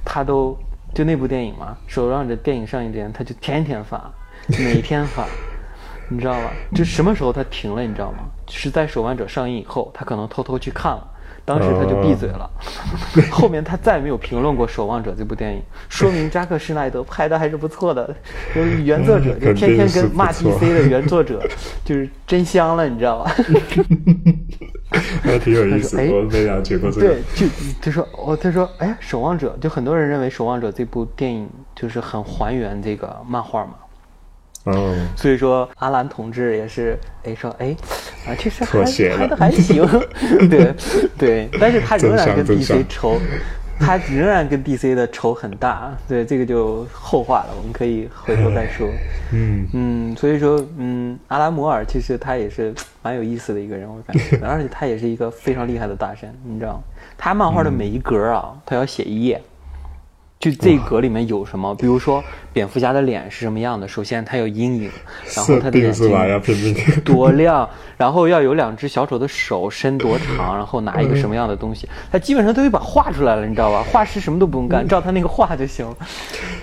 [0.05, 0.57] 他都
[0.93, 4.09] 就那部电影嘛，《守望者》电影上映之前，他就天天发，
[4.47, 5.26] 每天发，
[6.09, 6.51] 你知道吧？
[6.73, 8.19] 就什么时候他停了，你知道吗？
[8.47, 11.07] 是在《守望者》上映以后，他可能偷偷去看了。
[11.46, 12.50] 当时他就闭嘴了，
[13.32, 18.14] 后面他再也没有评论过《守望者》这部电影，说明扎克施耐德拍的还是不错的。
[18.54, 21.39] 就是原作者就天天跟骂 DC 的原作者，
[21.86, 23.32] 就是真香了，你知道吧？
[25.22, 27.46] 还挺有意思，他说哎我没了解过这对个。，就
[27.82, 33.74] 他说哦，他说哎，《守望者》就很多人认为《守望者》这部电影就是很还原这个漫画嘛，
[34.66, 37.76] 哦，所以说阿兰同志也是哎说哎
[38.28, 38.84] 啊，确实还
[39.18, 39.86] 拍的还行，
[40.49, 40.74] 对
[41.18, 43.20] 对，但是他仍然跟 DC 仇，
[43.80, 48.88] 他仍然跟 DC 的仇很大，对这个就后话了，我们可以回头再说。
[49.32, 56.84] 嗯，嗯，所以说，嗯，阿兰摩尔其实他也是蛮有意思的一个人，我感觉，而且他也是一个非常厉害的大神，你知道吗？
[57.18, 59.41] 他漫画的每一格啊，他要写一页，
[60.38, 61.73] 就这一格里面有什么？
[61.75, 62.23] 比如说
[62.53, 63.88] 蝙蝠侠的脸是什么样的？
[63.88, 64.91] 首先他有阴影，
[65.36, 66.11] 然后他的眼睛
[67.03, 67.67] 多亮，
[67.97, 73.83] 然后要有两只小丑的手伸多长，然后拿一个什么样的东西，他基本上都会把画出来了，你知道吧？
[73.91, 75.88] 画师什么都不用干，照他那个画就行。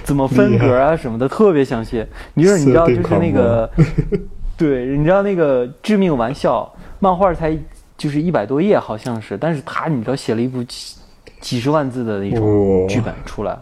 [0.05, 2.07] 怎么分格啊什么的，特别详细。
[2.35, 3.69] 你说你知道就是那个，
[4.57, 7.57] 对，你知道那个致命玩笑漫画才
[7.97, 10.63] 就是一百多页好像是，但是他你知道写了一部
[11.43, 13.59] 几几十万字的那种剧本出来。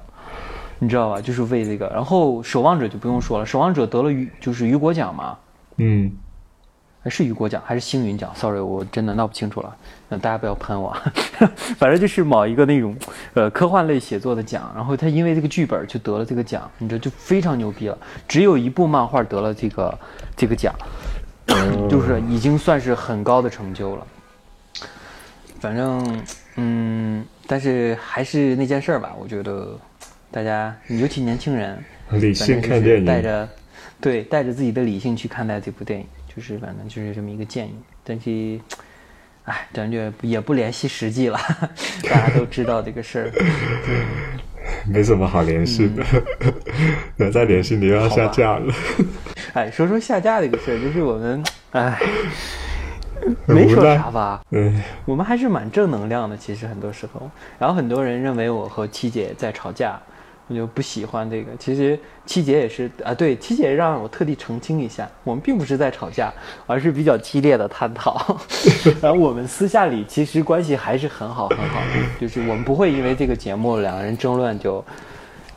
[0.82, 1.20] 你知道吧？
[1.20, 5.36] 就是为这个，然后守望者就不用说了，守望者得了雨就是雨果奖嘛，
[5.76, 6.10] 嗯，
[7.04, 9.76] 是雨果奖还是星云奖？Sorry，我真的闹不清楚了，
[10.08, 10.96] 那大家不要喷我，
[11.76, 12.96] 反正就是某一个那种
[13.34, 19.98] 呃科幻类写作的奖，然后他因为这个剧本就得了这个奖，你知道就非常牛逼了，只有一部漫画得了这个
[20.34, 20.74] 这个奖，
[21.90, 24.06] 就是已经算是很高的成就了。
[25.60, 26.22] 反正
[26.60, 29.78] 嗯，但是还是那件事儿吧，我觉得。
[30.32, 31.76] 大家，尤其年轻人，
[32.12, 33.48] 理性看电影，带着，
[34.00, 37.74] 对，带着自己的理性去看待这部电影，就是反正就是这么一个建议。
[38.04, 38.60] 但是，
[39.46, 41.36] 哎，咱就也不联系实际了，
[42.08, 43.32] 大家都知道这个事儿，
[44.86, 46.04] 没什么好联系的。
[47.18, 48.72] 那再联系你又要下架了。
[49.54, 51.42] 哎，说说下架这个事儿，就是我们，
[51.72, 51.98] 哎，
[53.46, 54.40] 没说啥吧？
[54.50, 57.30] 嗯，我们还是蛮正能量的，其实很多时候。
[57.58, 60.00] 然后很多人认为我和七姐在吵架。
[60.52, 61.52] 我就不喜欢这个。
[61.60, 61.96] 其实
[62.26, 66.32] 七姐也是啊，对，七姐让我特地澄清一下，我们并不是在吵架，
[66.66, 68.36] 而是比较激烈的探讨。
[69.00, 71.80] 然后我们私下里其实关系还是很好很好，
[72.20, 74.84] 就是我们不会因为这个节目两个人争论就，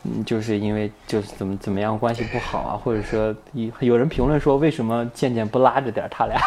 [0.04, 6.40] 嗯，就是因为就是怎么怎么样关系不好啊，或者说有有人评论说为什么渐渐不拉着点他俩？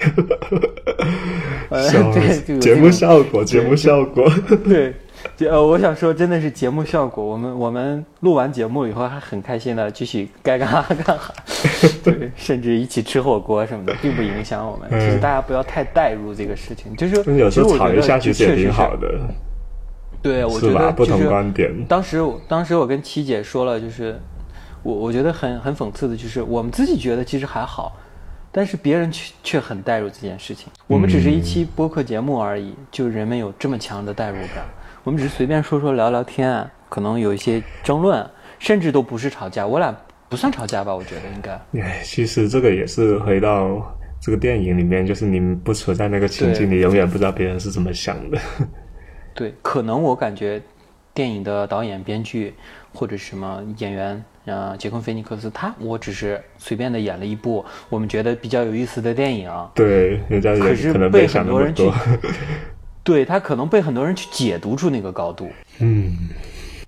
[2.14, 4.30] 对，节目效果，节目效果，
[4.64, 4.94] 对。
[5.40, 7.22] 呃，我想说，真的是节目效果。
[7.24, 11.32] 我们我们录完节目以后，还很开心的继续 该干哈干哈，
[12.02, 14.88] 对，甚至一起吃火锅什么的，并不影响我们。
[14.98, 19.08] 其实大家不要太带入这个事情，就是有时候吵一下其实也挺好的。
[20.22, 21.70] 对，我觉得不同观点。
[21.86, 24.18] 当时当时我跟七姐说了，就是
[24.82, 27.94] 我我觉得很很讽刺的，就是我们自己觉得其实还好，
[28.52, 30.68] 但是别人却却很带入这件事情。
[30.86, 34.64] 我们只是一期播客节目而已，就人们有这么强的代入感。
[35.04, 38.28] 我们只是随便说说聊聊天，可能有一些争论，
[38.58, 39.66] 甚至都不是吵架。
[39.66, 39.96] 我俩
[40.28, 40.94] 不算吵架吧？
[40.94, 41.52] 我觉得应该。
[41.80, 48.38] 哎，其实这个也是回到这个电影里面，就是你们不处在那个情境里，永远不知道别人是怎么想的。
[49.32, 50.60] 对，可能我感觉
[51.14, 52.52] 电影的导演、编剧
[52.92, 59.50] 或者什么演员，啊，杰昆·菲尼克斯，他我只是随便的演了一部我们觉得比较有意思的电影。
[59.74, 61.90] 对，人家可是被很多人去。
[63.02, 66.12] 对他可能被很多人去解读出那个高度， 嗯，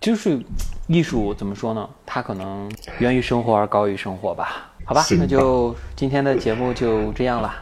[0.00, 0.38] 就是
[0.86, 1.88] 艺术怎么说呢？
[2.04, 4.70] 它可能源于生活而高于生活吧？
[4.84, 7.54] 好吧，那就今天的节目就这样了。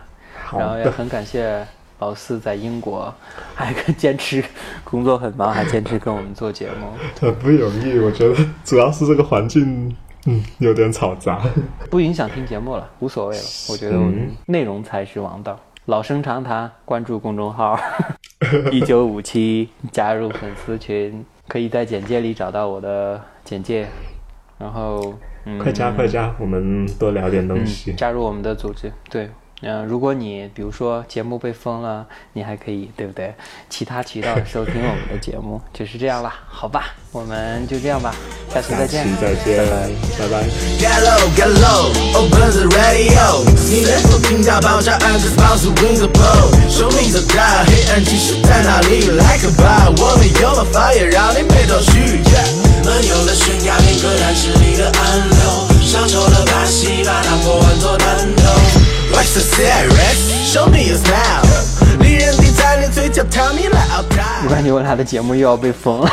[0.53, 1.65] 然后也很感谢
[2.01, 3.13] 老四在英国
[3.55, 4.43] 还坚持
[4.83, 6.89] 工作很忙，还坚持跟我们做节目，
[7.21, 7.99] 很不容易。
[7.99, 8.35] 我觉得
[8.65, 9.95] 主要是这个环境，
[10.27, 11.41] 嗯，有点嘈杂，
[11.89, 13.43] 不影响听节目了，无所谓了。
[13.71, 15.59] 我觉得我们内容才是王道。
[15.87, 17.79] 老生常谈，关注公众号。
[18.73, 23.87] 一九五七，加入粉丝群，可以在简介里找到我的简介，
[24.59, 29.29] 然后，嗯快加快加，我们多聊点东西，加入我们的组织，对。
[29.63, 33.35] 嗯，如果你比如说节目被封了，你还可以对不对？
[33.69, 38.15] 其他渠道收听我们的节目，就是这样啦，好吧，我们就这样吧，
[38.53, 39.59] 下期再见，再见，
[40.19, 40.49] 拜拜。
[58.21, 58.40] What's
[59.23, 61.45] Show me a smile.
[64.45, 66.11] 我感觉我俩的节目又要被封了。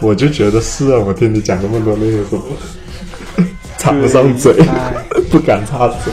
[0.00, 2.42] 我就觉得是啊，我听你讲那么多那些什么，
[3.78, 4.54] 插不上嘴，
[5.30, 6.12] 不敢插嘴。